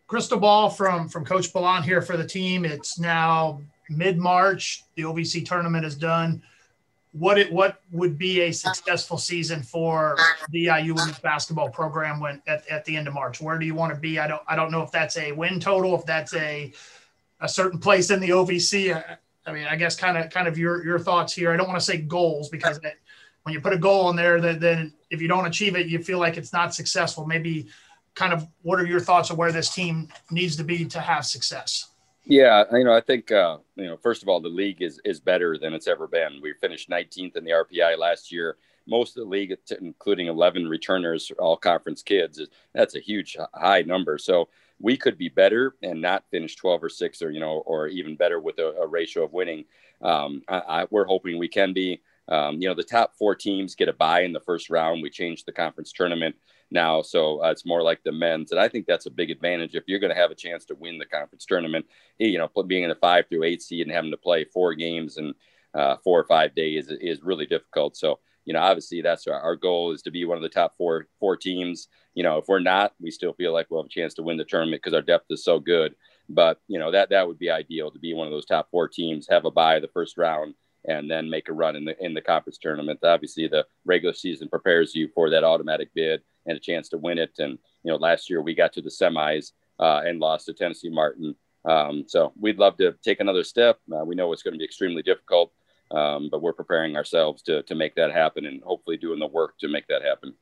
crystal 0.08 0.40
ball 0.40 0.70
from 0.70 1.08
from 1.10 1.26
Coach 1.26 1.52
Bollant 1.54 1.84
here 1.84 2.02
for 2.02 2.18
the 2.18 2.26
team. 2.26 2.66
It's 2.66 3.00
now 3.00 3.62
mid 3.90 4.18
March. 4.18 4.84
The 4.96 5.04
OVC 5.04 5.46
tournament 5.46 5.86
is 5.86 5.96
done. 5.96 6.42
What 7.12 7.38
it 7.38 7.52
what 7.52 7.82
would 7.92 8.18
be 8.18 8.42
a 8.42 8.52
successful 8.52 9.18
season 9.18 9.64
for 9.64 10.18
the 10.50 10.70
IU 10.82 10.96
women's 10.96 11.20
basketball 11.20 11.70
program 11.70 12.20
when 12.20 12.42
at, 12.48 12.68
at 12.68 12.84
the 12.86 12.96
end 12.98 13.08
of 13.08 13.14
March? 13.14 13.40
Where 13.40 13.58
do 13.58 13.66
you 13.66 13.74
want 13.74 13.94
to 13.94 14.00
be? 14.00 14.20
I 14.20 14.28
don't 14.28 14.42
I 14.48 14.56
don't 14.56 14.72
know 14.72 14.82
if 14.82 14.92
that's 14.92 15.18
a 15.18 15.32
win 15.32 15.60
total, 15.60 15.96
if 15.96 16.06
that's 16.06 16.34
a 16.36 16.74
a 17.40 17.50
certain 17.50 17.80
place 17.80 18.10
in 18.12 18.20
the 18.20 18.30
OVC. 18.30 18.96
I, 18.96 19.18
I 19.48 19.54
mean, 19.54 19.66
I 19.66 19.76
guess 19.76 19.96
kind 19.96 20.18
of 20.18 20.30
kind 20.30 20.48
of 20.48 20.58
your 20.58 20.84
your 20.84 21.00
thoughts 21.00 21.34
here. 21.34 21.54
I 21.54 21.58
don't 21.58 21.68
want 21.68 21.80
to 21.80 21.86
say 21.86 21.98
goals 21.98 22.50
because 22.50 22.78
it, 22.78 23.00
when 23.44 23.54
you 23.54 23.62
put 23.62 23.74
a 23.74 23.78
goal 23.78 24.10
in 24.10 24.16
there, 24.16 24.42
that 24.42 24.60
then 24.60 24.92
if 25.10 25.22
you 25.22 25.28
don't 25.28 25.46
achieve 25.46 25.76
it, 25.76 25.88
you 25.88 26.00
feel 26.00 26.20
like 26.20 26.36
it's 26.36 26.52
not 26.52 26.74
successful. 26.74 27.26
Maybe 27.26 27.68
kind 28.16 28.34
of 28.34 28.48
what 28.64 28.80
are 28.80 28.86
your 28.86 29.00
thoughts 29.00 29.30
of 29.30 29.38
where 29.38 29.52
this 29.52 29.74
team 29.74 30.08
needs 30.32 30.56
to 30.56 30.64
be 30.64 30.86
to 30.86 31.00
have 31.00 31.26
success? 31.26 31.92
Yeah, 32.24 32.64
you 32.72 32.84
know, 32.84 32.94
I 32.94 33.02
think 33.02 33.32
uh, 33.32 33.58
you 33.76 33.86
know, 33.86 33.98
first 33.98 34.24
of 34.24 34.30
all, 34.30 34.40
the 34.40 34.50
league 34.50 34.82
is 34.82 35.00
is 35.06 35.20
better 35.20 35.58
than 35.60 35.74
it's 35.74 35.88
ever 35.88 36.08
been. 36.08 36.40
We 36.42 36.54
finished 36.54 36.90
19th 36.90 37.36
in 37.36 37.44
the 37.44 37.52
RPI 37.52 37.98
last 38.00 38.32
year. 38.32 38.58
Most 38.88 39.16
of 39.16 39.24
the 39.24 39.30
league, 39.30 39.56
including 39.82 40.28
11 40.28 40.68
returners, 40.68 41.32
all 41.40 41.58
conference 41.58 42.04
kids, 42.04 42.40
that's 42.74 42.96
a 42.96 43.00
huge 43.00 43.36
high 43.54 43.82
number. 43.82 44.18
So 44.20 44.50
we 44.80 44.96
could 44.96 45.18
be 45.18 45.30
better 45.30 45.76
and 45.82 46.02
not 46.02 46.24
finish 46.30 46.56
12 46.56 46.84
or 46.84 46.90
six, 46.90 47.22
or 47.22 47.30
you 47.30 47.40
know, 47.40 47.64
or 47.66 47.88
even 47.88 48.16
better 48.16 48.40
with 48.40 48.58
a, 48.58 48.74
a 48.82 48.88
ratio 48.88 49.24
of 49.24 49.34
winning. 49.34 49.66
Um, 50.02 50.42
I, 50.48 50.58
I, 50.58 50.88
we're 50.90 51.06
hoping 51.06 51.38
we 51.38 51.48
can 51.48 51.74
be. 51.74 52.02
Um, 52.28 52.60
you 52.60 52.68
know, 52.68 52.74
the 52.74 52.84
top 52.84 53.14
four 53.16 53.36
teams 53.36 53.76
get 53.76 53.88
a 53.88 53.94
bye 53.94 54.22
in 54.22 54.34
the 54.34 54.40
first 54.40 54.72
round. 54.72 55.04
We 55.04 55.12
changed 55.12 55.46
the 55.46 55.52
conference 55.52 55.94
tournament 55.94 56.36
now. 56.72 57.02
So 57.02 57.44
uh, 57.44 57.52
it's 57.52 57.66
more 57.66 57.82
like 57.82 58.04
the 58.04 58.12
men's. 58.12 58.52
And 58.52 58.60
I 58.60 58.68
think 58.68 58.86
that's 58.86 59.06
a 59.06 59.12
big 59.12 59.32
advantage 59.32 59.76
if 59.76 59.84
you're 59.88 60.00
going 60.00 60.14
to 60.14 60.20
have 60.20 60.32
a 60.32 60.36
chance 60.36 60.66
to 60.66 60.76
win 60.76 60.98
the 60.98 61.06
conference 61.06 61.46
tournament, 61.46 61.86
you 62.18 62.38
know, 62.38 62.50
being 62.64 62.84
in 62.84 62.92
a 62.92 62.96
five 62.96 63.26
through 63.30 63.44
eight 63.44 63.62
seed 63.62 63.88
and 63.88 63.96
having 63.96 64.12
to 64.12 64.18
play 64.18 64.46
four 64.46 64.74
games 64.74 65.18
in 65.18 65.34
uh, 65.74 65.98
four 66.04 66.20
or 66.20 66.26
five 66.26 66.56
days 66.56 66.88
is, 66.88 66.98
is 67.02 67.24
really 67.24 67.46
difficult. 67.46 67.98
So, 67.98 68.20
you 68.46 68.54
know, 68.54 68.62
obviously 68.62 69.02
that's 69.02 69.28
our, 69.28 69.40
our, 69.40 69.56
goal 69.56 69.92
is 69.92 70.02
to 70.04 70.12
be 70.12 70.24
one 70.24 70.38
of 70.38 70.44
the 70.44 70.50
top 70.50 70.76
four, 70.78 71.08
four 71.20 71.36
teams. 71.36 71.88
You 72.14 72.24
know, 72.24 72.38
if 72.38 72.46
we're 72.48 72.60
not, 72.60 72.94
we 73.02 73.12
still 73.12 73.34
feel 73.34 73.52
like 73.52 73.68
we'll 73.70 73.82
have 73.82 73.88
a 73.88 73.90
chance 73.90 74.14
to 74.16 74.24
win 74.24 74.38
the 74.38 74.46
tournament 74.46 74.82
because 74.82 74.94
our 74.94 75.02
depth 75.02 75.26
is 75.32 75.44
so 75.44 75.60
good. 75.60 75.96
But, 76.30 76.60
you 76.68 76.80
know, 76.80 76.92
that, 76.92 77.10
that 77.10 77.28
would 77.28 77.40
be 77.40 77.50
ideal 77.50 77.92
to 77.92 78.00
be 78.00 78.14
one 78.14 78.28
of 78.28 78.32
those 78.32 78.46
top 78.46 78.70
four 78.72 78.88
teams, 78.88 79.28
have 79.30 79.46
a 79.46 79.52
bye 79.52 79.80
the 79.80 79.90
first 79.90 80.18
round 80.18 80.56
and 80.88 81.10
then 81.10 81.30
make 81.30 81.50
a 81.50 81.54
run 81.54 81.76
in 81.76 81.86
the 81.86 81.96
in 82.04 82.14
the 82.14 82.22
conference 82.22 82.58
tournament. 82.58 83.00
Obviously, 83.04 83.48
the 83.48 83.66
regular 83.86 84.14
season 84.14 84.48
prepares 84.48 84.96
you 84.96 85.10
for 85.14 85.30
that 85.30 85.44
automatic 85.44 85.90
bid 85.94 86.22
and 86.46 86.58
a 86.58 86.60
chance 86.60 86.90
to 86.90 86.98
win 86.98 87.18
it. 87.18 87.32
And 87.40 87.58
you 87.84 87.92
know, 87.92 87.98
last 87.98 88.30
year 88.30 88.42
we 88.42 88.54
got 88.54 88.74
to 88.74 88.82
the 88.82 88.90
semis 88.90 89.52
uh, 89.80 90.02
and 90.06 90.20
lost 90.20 90.46
to 90.46 90.54
Tennessee 90.54 90.90
Martin. 90.90 91.36
Um, 91.66 92.06
so 92.08 92.32
we'd 92.40 92.60
love 92.60 92.78
to 92.78 92.96
take 93.04 93.20
another 93.20 93.44
step. 93.44 93.80
Uh, 93.92 94.06
we 94.06 94.16
know 94.16 94.32
it's 94.32 94.44
going 94.44 94.54
to 94.54 94.60
be 94.60 94.66
extremely 94.66 95.02
difficult, 95.02 95.52
um, 95.92 96.30
but 96.30 96.42
we're 96.42 96.54
preparing 96.54 96.96
ourselves 96.96 97.42
to 97.44 97.64
to 97.64 97.76
make 97.76 97.96
that 97.96 98.12
happen 98.12 98.46
and 98.46 98.62
hopefully 98.64 98.98
doing 98.98 99.20
the 99.20 99.28
work 99.28 99.58
to 99.60 99.68
make 99.68 99.88
that 99.88 100.04
happen. 100.04 100.34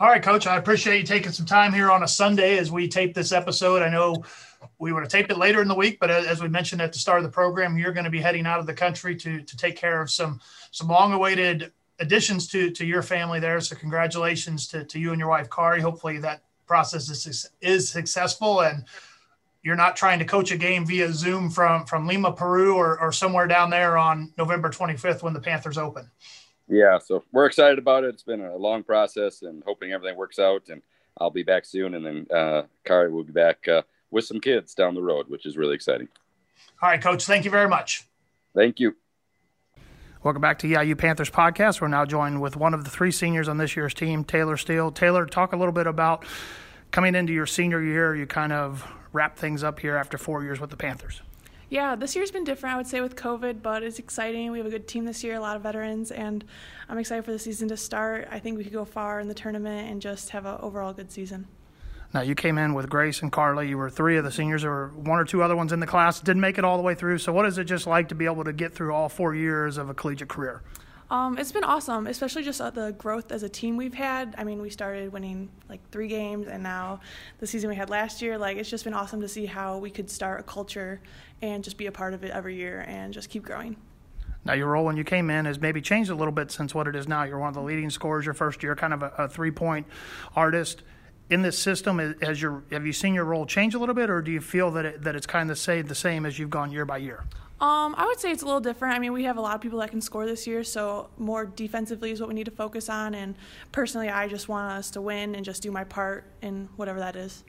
All 0.00 0.06
right, 0.06 0.22
Coach. 0.22 0.46
I 0.46 0.58
appreciate 0.58 1.00
you 1.00 1.04
taking 1.04 1.32
some 1.32 1.44
time 1.44 1.72
here 1.72 1.90
on 1.90 2.04
a 2.04 2.08
Sunday 2.08 2.56
as 2.58 2.70
we 2.70 2.86
tape 2.86 3.14
this 3.14 3.32
episode. 3.32 3.82
I 3.82 3.88
know 3.88 4.22
we 4.78 4.92
would 4.92 5.02
have 5.02 5.10
taped 5.10 5.32
it 5.32 5.38
later 5.38 5.60
in 5.60 5.66
the 5.66 5.74
week, 5.74 5.98
but 6.00 6.08
as 6.08 6.40
we 6.40 6.48
mentioned 6.48 6.80
at 6.80 6.92
the 6.92 7.00
start 7.00 7.18
of 7.18 7.24
the 7.24 7.32
program, 7.32 7.76
you're 7.76 7.92
going 7.92 8.04
to 8.04 8.10
be 8.10 8.20
heading 8.20 8.46
out 8.46 8.60
of 8.60 8.66
the 8.66 8.74
country 8.74 9.16
to 9.16 9.42
to 9.42 9.56
take 9.56 9.76
care 9.76 10.00
of 10.00 10.08
some 10.08 10.40
some 10.70 10.86
long-awaited 10.86 11.72
additions 12.00 12.46
to 12.48 12.70
to 12.70 12.86
your 12.86 13.02
family 13.02 13.40
there. 13.40 13.60
So 13.60 13.76
congratulations 13.76 14.66
to, 14.68 14.84
to 14.84 14.98
you 14.98 15.12
and 15.12 15.18
your 15.18 15.28
wife, 15.28 15.48
Kari. 15.50 15.80
Hopefully 15.80 16.18
that 16.18 16.42
process 16.66 17.08
is 17.08 17.50
is 17.60 17.88
successful 17.88 18.60
and 18.60 18.84
you're 19.62 19.76
not 19.76 19.96
trying 19.96 20.18
to 20.18 20.24
coach 20.24 20.50
a 20.50 20.56
game 20.56 20.86
via 20.86 21.12
Zoom 21.12 21.50
from 21.50 21.84
from 21.84 22.06
Lima, 22.06 22.32
Peru, 22.32 22.76
or, 22.76 22.98
or 23.00 23.12
somewhere 23.12 23.46
down 23.46 23.70
there 23.70 23.98
on 23.98 24.32
November 24.38 24.70
25th 24.70 25.22
when 25.22 25.32
the 25.32 25.40
Panthers 25.40 25.78
open. 25.78 26.10
Yeah, 26.68 26.98
so 26.98 27.24
we're 27.32 27.46
excited 27.46 27.78
about 27.78 28.04
it. 28.04 28.10
It's 28.10 28.22
been 28.22 28.44
a 28.44 28.56
long 28.56 28.82
process, 28.82 29.42
and 29.42 29.62
hoping 29.66 29.92
everything 29.92 30.16
works 30.16 30.38
out. 30.38 30.68
And 30.68 30.82
I'll 31.18 31.30
be 31.30 31.42
back 31.42 31.64
soon, 31.64 31.94
and 31.94 32.06
then 32.06 32.26
uh, 32.34 32.62
Kari 32.84 33.10
will 33.10 33.24
be 33.24 33.32
back 33.32 33.66
uh, 33.68 33.82
with 34.10 34.24
some 34.24 34.40
kids 34.40 34.74
down 34.74 34.94
the 34.94 35.02
road, 35.02 35.28
which 35.28 35.46
is 35.46 35.56
really 35.56 35.74
exciting. 35.74 36.08
All 36.80 36.88
right, 36.88 37.00
Coach. 37.00 37.24
Thank 37.24 37.44
you 37.44 37.50
very 37.50 37.68
much. 37.68 38.06
Thank 38.54 38.80
you. 38.80 38.96
Welcome 40.20 40.42
back 40.42 40.58
to 40.58 40.66
EIU 40.66 40.98
Panthers 40.98 41.30
podcast. 41.30 41.80
We're 41.80 41.86
now 41.86 42.04
joined 42.04 42.40
with 42.40 42.56
one 42.56 42.74
of 42.74 42.82
the 42.82 42.90
three 42.90 43.12
seniors 43.12 43.46
on 43.46 43.56
this 43.56 43.76
year's 43.76 43.94
team, 43.94 44.24
Taylor 44.24 44.56
Steele. 44.56 44.90
Taylor, 44.90 45.24
talk 45.24 45.52
a 45.52 45.56
little 45.56 45.72
bit 45.72 45.86
about 45.86 46.24
coming 46.90 47.14
into 47.14 47.32
your 47.32 47.46
senior 47.46 47.80
year. 47.80 48.16
You 48.16 48.26
kind 48.26 48.52
of 48.52 48.84
wrap 49.12 49.36
things 49.36 49.62
up 49.62 49.78
here 49.78 49.94
after 49.94 50.18
four 50.18 50.42
years 50.42 50.58
with 50.58 50.70
the 50.70 50.76
Panthers. 50.76 51.22
Yeah, 51.68 51.94
this 51.94 52.16
year's 52.16 52.32
been 52.32 52.42
different, 52.42 52.74
I 52.74 52.76
would 52.78 52.88
say, 52.88 53.00
with 53.00 53.14
COVID, 53.14 53.62
but 53.62 53.84
it's 53.84 54.00
exciting. 54.00 54.50
We 54.50 54.58
have 54.58 54.66
a 54.66 54.70
good 54.70 54.88
team 54.88 55.04
this 55.04 55.22
year, 55.22 55.36
a 55.36 55.40
lot 55.40 55.54
of 55.54 55.62
veterans, 55.62 56.10
and 56.10 56.44
I'm 56.88 56.98
excited 56.98 57.24
for 57.24 57.30
the 57.30 57.38
season 57.38 57.68
to 57.68 57.76
start. 57.76 58.26
I 58.28 58.40
think 58.40 58.58
we 58.58 58.64
could 58.64 58.72
go 58.72 58.84
far 58.84 59.20
in 59.20 59.28
the 59.28 59.34
tournament 59.34 59.88
and 59.88 60.02
just 60.02 60.30
have 60.30 60.46
an 60.46 60.56
overall 60.60 60.92
good 60.92 61.12
season. 61.12 61.46
Now 62.14 62.22
you 62.22 62.34
came 62.34 62.56
in 62.56 62.72
with 62.72 62.88
Grace 62.88 63.20
and 63.20 63.30
Carly. 63.30 63.68
You 63.68 63.76
were 63.76 63.90
three 63.90 64.16
of 64.16 64.24
the 64.24 64.32
seniors. 64.32 64.62
There 64.62 64.70
were 64.70 64.88
one 64.88 65.18
or 65.18 65.24
two 65.24 65.42
other 65.42 65.54
ones 65.54 65.72
in 65.72 65.80
the 65.80 65.86
class. 65.86 66.20
Didn't 66.20 66.40
make 66.40 66.56
it 66.56 66.64
all 66.64 66.76
the 66.76 66.82
way 66.82 66.94
through. 66.94 67.18
So 67.18 67.32
what 67.32 67.44
is 67.44 67.58
it 67.58 67.64
just 67.64 67.86
like 67.86 68.08
to 68.08 68.14
be 68.14 68.24
able 68.24 68.44
to 68.44 68.52
get 68.52 68.74
through 68.74 68.94
all 68.94 69.08
four 69.08 69.34
years 69.34 69.76
of 69.76 69.90
a 69.90 69.94
collegiate 69.94 70.28
career? 70.28 70.62
Um, 71.10 71.38
it's 71.38 71.52
been 71.52 71.64
awesome, 71.64 72.06
especially 72.06 72.42
just 72.42 72.60
uh, 72.60 72.68
the 72.68 72.92
growth 72.92 73.32
as 73.32 73.42
a 73.42 73.48
team 73.48 73.78
we've 73.78 73.94
had. 73.94 74.34
I 74.36 74.44
mean, 74.44 74.60
we 74.60 74.68
started 74.68 75.10
winning 75.10 75.48
like 75.68 75.80
three 75.90 76.08
games, 76.08 76.48
and 76.48 76.62
now 76.62 77.00
the 77.38 77.46
season 77.46 77.70
we 77.70 77.76
had 77.76 77.88
last 77.88 78.20
year. 78.20 78.36
Like, 78.36 78.58
it's 78.58 78.68
just 78.68 78.84
been 78.84 78.92
awesome 78.92 79.22
to 79.22 79.28
see 79.28 79.46
how 79.46 79.78
we 79.78 79.90
could 79.90 80.10
start 80.10 80.40
a 80.40 80.42
culture 80.42 81.00
and 81.40 81.64
just 81.64 81.78
be 81.78 81.86
a 81.86 81.92
part 81.92 82.12
of 82.12 82.24
it 82.24 82.30
every 82.30 82.56
year 82.56 82.84
and 82.86 83.14
just 83.14 83.30
keep 83.30 83.42
growing. 83.42 83.76
Now, 84.44 84.52
your 84.52 84.66
role 84.66 84.84
when 84.84 84.98
you 84.98 85.04
came 85.04 85.30
in 85.30 85.46
has 85.46 85.58
maybe 85.58 85.80
changed 85.80 86.10
a 86.10 86.14
little 86.14 86.32
bit 86.32 86.50
since 86.50 86.74
what 86.74 86.86
it 86.86 86.94
is 86.94 87.08
now. 87.08 87.22
You're 87.22 87.38
one 87.38 87.48
of 87.48 87.54
the 87.54 87.62
leading 87.62 87.88
scorers 87.88 88.26
your 88.26 88.34
first 88.34 88.62
year, 88.62 88.76
kind 88.76 88.92
of 88.92 89.02
a, 89.02 89.12
a 89.16 89.28
three 89.28 89.50
point 89.50 89.86
artist 90.36 90.82
in 91.30 91.42
this 91.42 91.58
system, 91.58 91.98
has 92.22 92.40
your 92.40 92.62
have 92.70 92.86
you 92.86 92.92
seen 92.92 93.14
your 93.14 93.24
role 93.24 93.46
change 93.46 93.74
a 93.74 93.78
little 93.78 93.94
bit, 93.94 94.10
or 94.10 94.22
do 94.22 94.30
you 94.30 94.40
feel 94.40 94.70
that 94.72 94.84
it, 94.84 95.02
that 95.02 95.14
it's 95.14 95.26
kind 95.26 95.50
of 95.50 95.58
stayed 95.58 95.88
the 95.88 95.94
same 95.94 96.24
as 96.24 96.38
you've 96.38 96.50
gone 96.50 96.72
year 96.72 96.84
by 96.84 96.98
year? 96.98 97.24
Um, 97.60 97.96
I 97.98 98.06
would 98.06 98.20
say 98.20 98.30
it's 98.30 98.42
a 98.42 98.46
little 98.46 98.60
different. 98.60 98.94
I 98.94 99.00
mean, 99.00 99.12
we 99.12 99.24
have 99.24 99.36
a 99.36 99.40
lot 99.40 99.56
of 99.56 99.60
people 99.60 99.80
that 99.80 99.90
can 99.90 100.00
score 100.00 100.26
this 100.26 100.46
year, 100.46 100.62
so 100.62 101.08
more 101.18 101.44
defensively 101.44 102.12
is 102.12 102.20
what 102.20 102.28
we 102.28 102.34
need 102.34 102.44
to 102.44 102.52
focus 102.52 102.88
on. 102.88 103.14
And 103.14 103.34
personally, 103.72 104.08
I 104.08 104.28
just 104.28 104.48
want 104.48 104.72
us 104.72 104.92
to 104.92 105.00
win 105.00 105.34
and 105.34 105.44
just 105.44 105.60
do 105.60 105.72
my 105.72 105.82
part 105.82 106.24
in 106.40 106.68
whatever 106.76 107.00
that 107.00 107.16
is. 107.16 107.42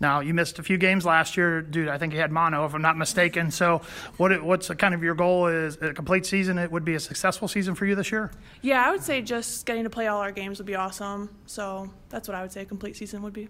Now 0.00 0.20
you 0.20 0.32
missed 0.32 0.58
a 0.58 0.62
few 0.62 0.78
games 0.78 1.04
last 1.04 1.36
year, 1.36 1.60
dude. 1.60 1.88
I 1.88 1.98
think 1.98 2.12
you 2.12 2.20
had 2.20 2.30
mono, 2.30 2.64
if 2.64 2.74
I'm 2.74 2.82
not 2.82 2.96
mistaken. 2.96 3.50
So, 3.50 3.82
what 4.16 4.42
what's 4.42 4.68
kind 4.68 4.94
of 4.94 5.02
your 5.02 5.14
goal? 5.14 5.48
Is 5.48 5.76
a 5.80 5.92
complete 5.92 6.24
season? 6.26 6.58
It 6.58 6.70
would 6.70 6.84
be 6.84 6.94
a 6.94 7.00
successful 7.00 7.48
season 7.48 7.74
for 7.74 7.84
you 7.84 7.94
this 7.94 8.12
year. 8.12 8.30
Yeah, 8.62 8.86
I 8.86 8.90
would 8.90 9.02
say 9.02 9.22
just 9.22 9.66
getting 9.66 9.84
to 9.84 9.90
play 9.90 10.06
all 10.06 10.20
our 10.20 10.32
games 10.32 10.58
would 10.58 10.66
be 10.66 10.76
awesome. 10.76 11.34
So 11.46 11.90
that's 12.08 12.28
what 12.28 12.36
I 12.36 12.42
would 12.42 12.52
say 12.52 12.62
a 12.62 12.64
complete 12.64 12.96
season 12.96 13.22
would 13.22 13.32
be. 13.32 13.48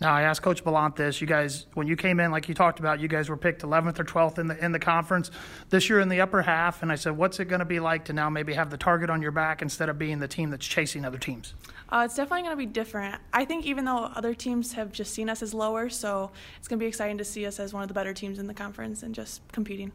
Now 0.00 0.12
I 0.12 0.22
asked 0.22 0.42
Coach 0.42 0.64
Bollant 0.64 0.96
this. 0.96 1.20
You 1.20 1.26
guys, 1.26 1.66
when 1.74 1.86
you 1.86 1.96
came 1.96 2.18
in, 2.18 2.30
like 2.30 2.48
you 2.48 2.54
talked 2.54 2.80
about, 2.80 3.00
you 3.00 3.08
guys 3.08 3.28
were 3.28 3.36
picked 3.36 3.62
11th 3.62 3.98
or 4.00 4.04
12th 4.04 4.38
in 4.38 4.48
the 4.48 4.64
in 4.64 4.72
the 4.72 4.78
conference 4.78 5.30
this 5.70 5.88
year 5.88 6.00
in 6.00 6.08
the 6.08 6.20
upper 6.20 6.42
half. 6.42 6.82
And 6.82 6.90
I 6.90 6.96
said, 6.96 7.16
what's 7.16 7.38
it 7.38 7.46
going 7.46 7.60
to 7.60 7.64
be 7.64 7.80
like 7.80 8.06
to 8.06 8.12
now 8.12 8.28
maybe 8.28 8.54
have 8.54 8.70
the 8.70 8.76
target 8.76 9.08
on 9.08 9.22
your 9.22 9.30
back 9.30 9.62
instead 9.62 9.88
of 9.88 9.98
being 9.98 10.18
the 10.18 10.28
team 10.28 10.50
that's 10.50 10.66
chasing 10.66 11.04
other 11.04 11.18
teams? 11.18 11.54
Uh, 11.88 12.02
it's 12.04 12.16
definitely 12.16 12.42
going 12.42 12.52
to 12.52 12.56
be 12.56 12.66
different. 12.66 13.20
I 13.32 13.44
think 13.44 13.66
even 13.66 13.84
though 13.84 14.10
other 14.14 14.34
teams 14.34 14.72
have 14.72 14.90
just 14.90 15.14
seen 15.14 15.28
us 15.28 15.42
as 15.42 15.54
lower, 15.54 15.88
so 15.88 16.32
it's 16.58 16.66
going 16.66 16.78
to 16.78 16.82
be 16.82 16.88
exciting 16.88 17.18
to 17.18 17.24
see 17.24 17.46
us 17.46 17.60
as 17.60 17.72
one 17.72 17.82
of 17.82 17.88
the 17.88 17.94
better 17.94 18.12
teams 18.12 18.38
in 18.38 18.46
the 18.48 18.54
conference 18.54 19.02
and 19.02 19.14
just 19.14 19.40
competing. 19.52 19.92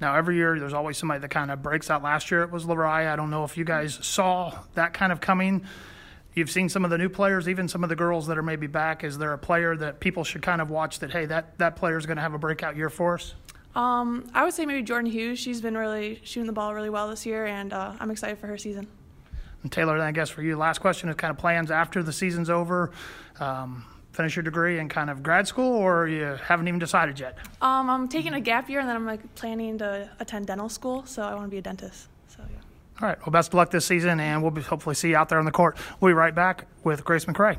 Now, 0.00 0.16
every 0.16 0.34
year 0.34 0.58
there's 0.58 0.72
always 0.72 0.98
somebody 0.98 1.20
that 1.20 1.30
kind 1.30 1.50
of 1.50 1.62
breaks 1.62 1.88
out. 1.88 2.02
Last 2.02 2.30
year 2.30 2.42
it 2.42 2.50
was 2.50 2.64
Lariah. 2.64 3.12
I 3.12 3.16
don't 3.16 3.30
know 3.30 3.44
if 3.44 3.56
you 3.56 3.64
guys 3.64 3.98
saw 4.02 4.58
that 4.74 4.94
kind 4.94 5.12
of 5.12 5.20
coming. 5.20 5.64
You've 6.34 6.50
seen 6.50 6.68
some 6.68 6.84
of 6.84 6.90
the 6.90 6.98
new 6.98 7.10
players, 7.10 7.48
even 7.48 7.68
some 7.68 7.82
of 7.82 7.90
the 7.90 7.96
girls 7.96 8.26
that 8.28 8.38
are 8.38 8.42
maybe 8.42 8.66
back. 8.66 9.04
Is 9.04 9.18
there 9.18 9.32
a 9.32 9.38
player 9.38 9.76
that 9.76 10.00
people 10.00 10.24
should 10.24 10.42
kind 10.42 10.62
of 10.62 10.70
watch 10.70 10.98
that, 11.00 11.10
hey, 11.10 11.26
that, 11.26 11.58
that 11.58 11.76
player 11.76 11.98
is 11.98 12.06
going 12.06 12.16
to 12.16 12.22
have 12.22 12.32
a 12.32 12.38
breakout 12.38 12.76
year 12.76 12.88
for 12.88 13.14
us? 13.14 13.34
Um, 13.74 14.26
I 14.34 14.44
would 14.44 14.54
say 14.54 14.66
maybe 14.66 14.82
Jordan 14.82 15.10
Hughes. 15.10 15.38
She's 15.38 15.60
been 15.60 15.76
really 15.76 16.20
shooting 16.24 16.46
the 16.46 16.52
ball 16.52 16.74
really 16.74 16.90
well 16.90 17.08
this 17.08 17.24
year, 17.26 17.46
and 17.46 17.72
uh, 17.72 17.94
I'm 18.00 18.10
excited 18.10 18.38
for 18.38 18.46
her 18.46 18.58
season. 18.58 18.86
And 19.62 19.70
Taylor, 19.70 19.96
then 19.98 20.06
I 20.06 20.12
guess 20.12 20.28
for 20.30 20.42
you, 20.42 20.56
last 20.56 20.80
question 20.80 21.08
is 21.08 21.16
kind 21.16 21.30
of 21.30 21.38
plans 21.38 21.70
after 21.70 22.02
the 22.02 22.12
season's 22.12 22.50
over. 22.50 22.90
Um, 23.38 23.84
finish 24.12 24.36
your 24.36 24.42
degree 24.42 24.78
in 24.78 24.88
kind 24.88 25.08
of 25.08 25.22
grad 25.22 25.46
school, 25.46 25.72
or 25.72 26.06
you 26.08 26.38
haven't 26.44 26.68
even 26.68 26.80
decided 26.80 27.18
yet? 27.18 27.38
Um, 27.60 27.88
I'm 27.88 28.08
taking 28.08 28.34
a 28.34 28.40
gap 28.40 28.68
year, 28.68 28.80
and 28.80 28.88
then 28.88 28.96
I'm 28.96 29.06
like 29.06 29.34
planning 29.34 29.78
to 29.78 30.10
attend 30.18 30.46
dental 30.46 30.68
school. 30.68 31.04
So 31.06 31.22
I 31.22 31.34
want 31.34 31.46
to 31.46 31.50
be 31.50 31.58
a 31.58 31.62
dentist. 31.62 32.08
All 33.00 33.08
right. 33.08 33.18
Well, 33.20 33.32
best 33.32 33.48
of 33.48 33.54
luck 33.54 33.70
this 33.70 33.86
season, 33.86 34.20
and 34.20 34.42
we'll 34.42 34.50
be, 34.50 34.62
hopefully 34.62 34.94
see 34.94 35.10
you 35.10 35.16
out 35.16 35.28
there 35.28 35.38
on 35.38 35.44
the 35.44 35.50
court. 35.50 35.76
We'll 36.00 36.10
be 36.10 36.14
right 36.14 36.34
back 36.34 36.66
with 36.84 37.04
Grace 37.04 37.24
McRae. 37.24 37.58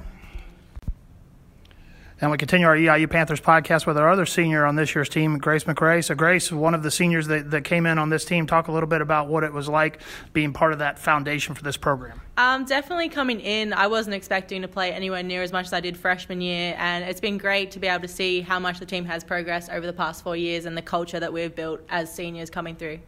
And 2.22 2.32
we 2.32 2.38
continue 2.38 2.67
our 2.67 2.78
EIU 2.78 3.10
Panthers 3.10 3.41
podcast 3.41 3.86
with 3.86 3.98
our 3.98 4.10
other 4.10 4.26
senior 4.26 4.65
on 4.65 4.78
this 4.78 4.96
year's 4.96 5.10
team, 5.10 5.38
Grace 5.39 5.65
McRae. 5.65 6.02
So, 6.02 6.15
Grace, 6.15 6.54
one 6.54 6.74
of 6.74 6.82
the 6.82 6.89
seniors 6.89 7.28
that, 7.28 7.52
that 7.52 7.65
came 7.65 7.86
in 7.86 7.98
on 7.98 8.10
this 8.10 8.24
team, 8.24 8.48
talk 8.48 8.69
a 8.69 8.72
little 8.72 8.88
bit 8.88 9.02
about 9.02 9.28
what 9.28 9.43
it 9.43 9.52
was 9.52 9.67
like 9.67 10.00
being 10.32 10.54
part 10.54 10.72
of 10.72 10.80
that 10.80 10.98
foundation 10.98 11.54
for 11.54 11.63
this 11.63 11.76
program. 11.76 12.22
Um, 12.38 12.63
definitely 12.63 13.10
coming 13.10 13.41
in, 13.41 13.74
I 13.74 13.88
wasn't 13.88 14.15
expecting 14.15 14.62
to 14.62 14.69
play 14.69 14.93
anywhere 14.93 15.22
near 15.22 15.43
as 15.43 15.52
much 15.52 15.65
as 15.65 15.74
I 15.74 15.82
did 15.82 15.98
freshman 15.98 16.39
year, 16.39 16.76
and 16.78 17.04
it's 17.04 17.19
been 17.19 17.38
great 17.38 17.72
to 17.72 17.80
be 17.80 17.88
able 17.88 18.04
to 18.04 18.08
see 18.08 18.39
how 18.39 18.58
much 18.58 18.80
the 18.80 18.86
team 18.86 19.04
has 19.04 19.26
progressed 19.26 19.69
over 19.69 19.86
the 19.86 19.91
past 19.91 20.24
four 20.24 20.38
years 20.38 20.63
and 20.65 20.78
the 20.78 20.82
culture 20.82 21.19
that 21.19 21.34
we've 21.34 21.54
built 21.54 21.82
as 21.89 22.13
seniors 22.13 22.50
coming 22.50 22.78
through. 22.78 23.00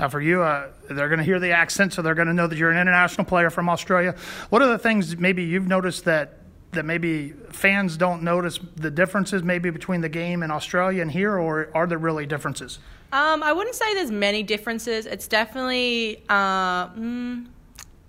Now, 0.00 0.08
for 0.08 0.22
you, 0.22 0.40
uh, 0.40 0.68
they're 0.88 1.10
going 1.10 1.18
to 1.18 1.24
hear 1.24 1.38
the 1.38 1.50
accent, 1.50 1.92
so 1.92 2.00
they're 2.00 2.14
going 2.14 2.28
to 2.28 2.32
know 2.32 2.46
that 2.46 2.56
you're 2.56 2.70
an 2.70 2.80
international 2.80 3.26
player 3.26 3.50
from 3.50 3.68
Australia. 3.68 4.14
What 4.48 4.62
are 4.62 4.68
the 4.68 4.78
things 4.78 5.18
maybe 5.18 5.44
you've 5.44 5.68
noticed 5.68 6.06
that 6.06 6.38
that 6.72 6.84
maybe 6.86 7.34
fans 7.50 7.96
don't 7.96 8.22
notice 8.22 8.60
the 8.76 8.90
differences 8.90 9.42
maybe 9.42 9.70
between 9.70 10.00
the 10.00 10.08
game 10.08 10.42
in 10.42 10.50
Australia 10.50 11.02
and 11.02 11.10
here, 11.10 11.36
or 11.36 11.68
are 11.74 11.86
there 11.86 11.98
really 11.98 12.24
differences? 12.24 12.78
Um, 13.12 13.42
I 13.42 13.52
wouldn't 13.52 13.74
say 13.74 13.92
there's 13.92 14.12
many 14.12 14.42
differences. 14.42 15.04
It's 15.04 15.26
definitely, 15.26 16.22
uh, 16.30 16.88
mm, 16.90 17.46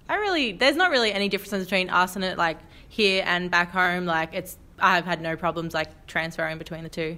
I 0.08 0.16
really, 0.16 0.54
there's 0.54 0.78
not 0.78 0.92
really 0.92 1.12
any 1.12 1.28
differences 1.28 1.66
between 1.66 1.90
us 1.90 2.16
and 2.16 2.24
it 2.24 2.38
like 2.38 2.60
here 2.88 3.24
and 3.26 3.52
back 3.52 3.72
home. 3.72 4.06
Like 4.06 4.30
it's, 4.34 4.58
I've 4.80 5.06
had 5.06 5.22
no 5.22 5.36
problems 5.36 5.74
like 5.74 6.06
transferring 6.06 6.58
between 6.58 6.84
the 6.84 6.90
two. 6.90 7.18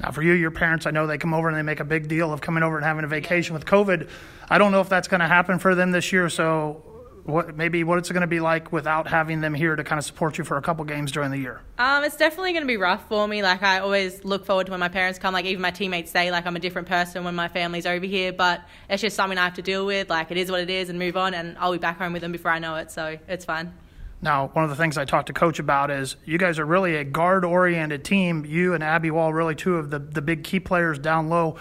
Now, 0.00 0.12
for 0.12 0.22
you, 0.22 0.32
your 0.32 0.50
parents, 0.50 0.86
I 0.86 0.90
know 0.92 1.06
they 1.06 1.18
come 1.18 1.34
over 1.34 1.48
and 1.48 1.56
they 1.56 1.62
make 1.62 1.80
a 1.80 1.84
big 1.84 2.08
deal 2.08 2.32
of 2.32 2.40
coming 2.40 2.62
over 2.62 2.76
and 2.76 2.84
having 2.84 3.04
a 3.04 3.08
vacation 3.08 3.54
with 3.54 3.66
COVID. 3.66 4.08
I 4.48 4.58
don't 4.58 4.72
know 4.72 4.80
if 4.80 4.88
that's 4.88 5.08
going 5.08 5.20
to 5.20 5.28
happen 5.28 5.58
for 5.58 5.74
them 5.74 5.92
this 5.92 6.10
year. 6.12 6.30
So, 6.30 6.82
what 7.24 7.54
maybe 7.54 7.84
what 7.84 7.98
it's 7.98 8.10
going 8.10 8.22
to 8.22 8.26
be 8.26 8.40
like 8.40 8.72
without 8.72 9.06
having 9.06 9.42
them 9.42 9.52
here 9.52 9.76
to 9.76 9.84
kind 9.84 9.98
of 9.98 10.04
support 10.06 10.38
you 10.38 10.44
for 10.44 10.56
a 10.56 10.62
couple 10.62 10.84
games 10.86 11.12
during 11.12 11.30
the 11.30 11.36
year? 11.36 11.60
Um, 11.78 12.02
it's 12.02 12.16
definitely 12.16 12.52
going 12.52 12.62
to 12.62 12.66
be 12.66 12.78
rough 12.78 13.06
for 13.08 13.28
me. 13.28 13.42
Like 13.42 13.62
I 13.62 13.80
always 13.80 14.24
look 14.24 14.46
forward 14.46 14.66
to 14.66 14.70
when 14.70 14.80
my 14.80 14.88
parents 14.88 15.18
come. 15.18 15.34
Like 15.34 15.44
even 15.44 15.60
my 15.60 15.70
teammates 15.70 16.10
say, 16.10 16.30
like 16.30 16.46
I'm 16.46 16.56
a 16.56 16.60
different 16.60 16.88
person 16.88 17.22
when 17.24 17.34
my 17.34 17.48
family's 17.48 17.84
over 17.84 18.06
here. 18.06 18.32
But 18.32 18.62
it's 18.88 19.02
just 19.02 19.16
something 19.16 19.36
I 19.38 19.44
have 19.44 19.54
to 19.54 19.62
deal 19.62 19.84
with. 19.84 20.08
Like 20.08 20.30
it 20.30 20.38
is 20.38 20.50
what 20.50 20.60
it 20.60 20.70
is, 20.70 20.88
and 20.88 20.98
move 20.98 21.18
on. 21.18 21.34
And 21.34 21.58
I'll 21.58 21.72
be 21.72 21.78
back 21.78 21.98
home 21.98 22.14
with 22.14 22.22
them 22.22 22.32
before 22.32 22.50
I 22.50 22.58
know 22.58 22.76
it. 22.76 22.90
So 22.90 23.18
it's 23.28 23.44
fine. 23.44 23.74
Now, 24.22 24.48
one 24.48 24.64
of 24.64 24.70
the 24.70 24.76
things 24.76 24.98
I 24.98 25.04
talked 25.06 25.28
to 25.28 25.32
Coach 25.32 25.58
about 25.58 25.90
is 25.90 26.16
you 26.24 26.36
guys 26.36 26.58
are 26.58 26.66
really 26.66 26.96
a 26.96 27.04
guard 27.04 27.44
oriented 27.44 28.04
team. 28.04 28.44
You 28.44 28.74
and 28.74 28.84
Abby 28.84 29.10
Wall, 29.10 29.32
really 29.32 29.54
two 29.54 29.76
of 29.76 29.90
the, 29.90 29.98
the 29.98 30.20
big 30.20 30.44
key 30.44 30.60
players 30.60 30.98
down 30.98 31.28
low. 31.28 31.56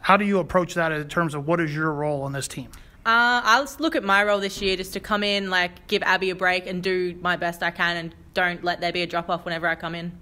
How 0.00 0.16
do 0.16 0.24
you 0.24 0.38
approach 0.38 0.74
that 0.74 0.92
in 0.92 1.08
terms 1.08 1.34
of 1.34 1.46
what 1.46 1.60
is 1.60 1.74
your 1.74 1.92
role 1.92 2.22
on 2.22 2.32
this 2.32 2.46
team? 2.46 2.70
Uh, 3.06 3.40
I'll 3.42 3.66
look 3.78 3.96
at 3.96 4.04
my 4.04 4.22
role 4.22 4.38
this 4.38 4.60
year 4.60 4.76
just 4.76 4.92
to 4.92 5.00
come 5.00 5.24
in, 5.24 5.48
like 5.48 5.86
give 5.86 6.02
Abby 6.02 6.28
a 6.28 6.34
break 6.34 6.66
and 6.66 6.82
do 6.82 7.16
my 7.22 7.36
best 7.36 7.62
I 7.62 7.70
can, 7.70 7.96
and 7.96 8.14
don't 8.34 8.62
let 8.62 8.82
there 8.82 8.92
be 8.92 9.00
a 9.00 9.06
drop 9.06 9.30
off 9.30 9.46
whenever 9.46 9.66
I 9.66 9.74
come 9.74 9.94
in. 9.94 10.12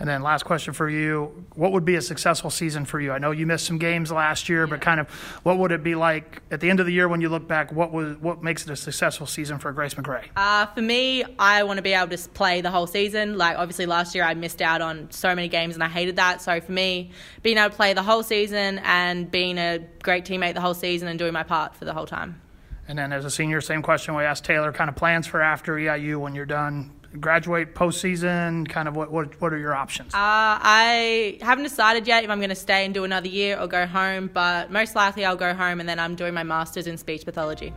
And 0.00 0.08
then 0.08 0.22
last 0.22 0.44
question 0.44 0.74
for 0.74 0.88
you: 0.88 1.44
What 1.54 1.72
would 1.72 1.84
be 1.84 1.96
a 1.96 2.02
successful 2.02 2.50
season 2.50 2.84
for 2.84 3.00
you? 3.00 3.10
I 3.10 3.18
know 3.18 3.32
you 3.32 3.46
missed 3.46 3.66
some 3.66 3.78
games 3.78 4.12
last 4.12 4.48
year, 4.48 4.64
yeah. 4.64 4.70
but 4.70 4.80
kind 4.80 5.00
of 5.00 5.10
what 5.42 5.58
would 5.58 5.72
it 5.72 5.82
be 5.82 5.96
like 5.96 6.40
at 6.52 6.60
the 6.60 6.70
end 6.70 6.78
of 6.78 6.86
the 6.86 6.92
year 6.92 7.08
when 7.08 7.20
you 7.20 7.28
look 7.28 7.48
back? 7.48 7.72
What 7.72 7.92
was 7.92 8.16
what 8.18 8.42
makes 8.42 8.64
it 8.64 8.70
a 8.70 8.76
successful 8.76 9.26
season 9.26 9.58
for 9.58 9.72
Grace 9.72 9.94
McRae? 9.94 10.26
Uh, 10.36 10.66
for 10.66 10.82
me, 10.82 11.24
I 11.38 11.64
want 11.64 11.78
to 11.78 11.82
be 11.82 11.94
able 11.94 12.16
to 12.16 12.28
play 12.30 12.60
the 12.60 12.70
whole 12.70 12.86
season. 12.86 13.36
Like 13.36 13.58
obviously 13.58 13.86
last 13.86 14.14
year, 14.14 14.22
I 14.22 14.34
missed 14.34 14.62
out 14.62 14.80
on 14.80 15.10
so 15.10 15.34
many 15.34 15.48
games, 15.48 15.74
and 15.74 15.82
I 15.82 15.88
hated 15.88 16.16
that. 16.16 16.42
So 16.42 16.60
for 16.60 16.72
me, 16.72 17.10
being 17.42 17.58
able 17.58 17.70
to 17.70 17.76
play 17.76 17.92
the 17.92 18.02
whole 18.02 18.22
season 18.22 18.78
and 18.84 19.28
being 19.28 19.58
a 19.58 19.80
great 20.04 20.24
teammate 20.24 20.54
the 20.54 20.60
whole 20.60 20.74
season 20.74 21.08
and 21.08 21.18
doing 21.18 21.32
my 21.32 21.42
part 21.42 21.74
for 21.74 21.84
the 21.84 21.92
whole 21.92 22.06
time. 22.06 22.40
And 22.86 22.98
then 22.98 23.12
as 23.12 23.24
a 23.24 23.30
senior, 23.30 23.60
same 23.60 23.82
question 23.82 24.14
we 24.14 24.22
asked 24.22 24.44
Taylor: 24.44 24.72
kind 24.72 24.88
of 24.88 24.94
plans 24.94 25.26
for 25.26 25.42
after 25.42 25.74
EIU 25.74 26.18
when 26.18 26.36
you're 26.36 26.46
done 26.46 26.92
graduate 27.20 27.74
postseason? 27.74 28.68
Kind 28.68 28.88
of 28.88 28.96
what 28.96 29.10
what, 29.10 29.40
what 29.40 29.52
are 29.52 29.58
your 29.58 29.74
options? 29.74 30.14
Uh, 30.14 30.16
I 30.60 31.38
haven't 31.40 31.64
decided 31.64 32.06
yet 32.06 32.24
if 32.24 32.30
I'm 32.30 32.38
going 32.38 32.50
to 32.50 32.54
stay 32.54 32.84
and 32.84 32.94
do 32.94 33.04
another 33.04 33.28
year 33.28 33.58
or 33.58 33.66
go 33.66 33.86
home, 33.86 34.30
but 34.32 34.70
most 34.70 34.94
likely 34.94 35.24
I'll 35.24 35.36
go 35.36 35.54
home 35.54 35.80
and 35.80 35.88
then 35.88 35.98
I'm 35.98 36.14
doing 36.14 36.34
my 36.34 36.42
master's 36.42 36.86
in 36.86 36.96
speech 36.98 37.24
pathology. 37.24 37.72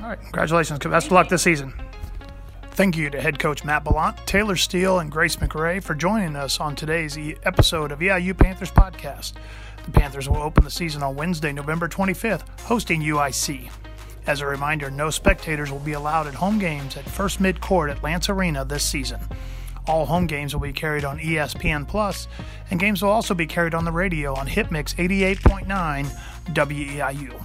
All 0.00 0.08
right, 0.08 0.20
congratulations. 0.20 0.78
Best 0.78 1.06
of 1.06 1.12
luck 1.12 1.28
this 1.28 1.42
season. 1.42 1.74
Thank 2.72 2.96
you 2.96 3.10
to 3.10 3.20
head 3.20 3.40
coach 3.40 3.64
Matt 3.64 3.84
Bollant, 3.84 4.24
Taylor 4.24 4.54
Steele, 4.54 5.00
and 5.00 5.10
Grace 5.10 5.34
McRae 5.34 5.82
for 5.82 5.96
joining 5.96 6.36
us 6.36 6.60
on 6.60 6.76
today's 6.76 7.18
episode 7.42 7.90
of 7.90 7.98
EIU 7.98 8.38
Panthers 8.38 8.70
podcast. 8.70 9.32
The 9.84 9.90
Panthers 9.90 10.28
will 10.28 10.36
open 10.36 10.62
the 10.62 10.70
season 10.70 11.02
on 11.02 11.16
Wednesday, 11.16 11.50
November 11.50 11.88
25th, 11.88 12.46
hosting 12.60 13.00
UIC. 13.00 13.68
As 14.28 14.42
a 14.42 14.46
reminder, 14.46 14.90
no 14.90 15.08
spectators 15.08 15.72
will 15.72 15.78
be 15.78 15.94
allowed 15.94 16.26
at 16.26 16.34
home 16.34 16.58
games 16.58 16.98
at 16.98 17.08
First 17.08 17.40
Mid 17.40 17.62
Court 17.62 17.88
at 17.88 18.02
Lantz 18.02 18.28
Arena 18.28 18.62
this 18.62 18.84
season. 18.84 19.18
All 19.86 20.04
home 20.04 20.26
games 20.26 20.54
will 20.54 20.60
be 20.60 20.74
carried 20.74 21.02
on 21.02 21.18
ESPN 21.18 21.88
Plus, 21.88 22.28
and 22.70 22.78
games 22.78 23.00
will 23.00 23.08
also 23.08 23.32
be 23.32 23.46
carried 23.46 23.72
on 23.72 23.86
the 23.86 23.90
radio 23.90 24.34
on 24.34 24.46
Hitmix 24.46 24.94
88.9 24.96 26.10
WEIU. 26.52 27.42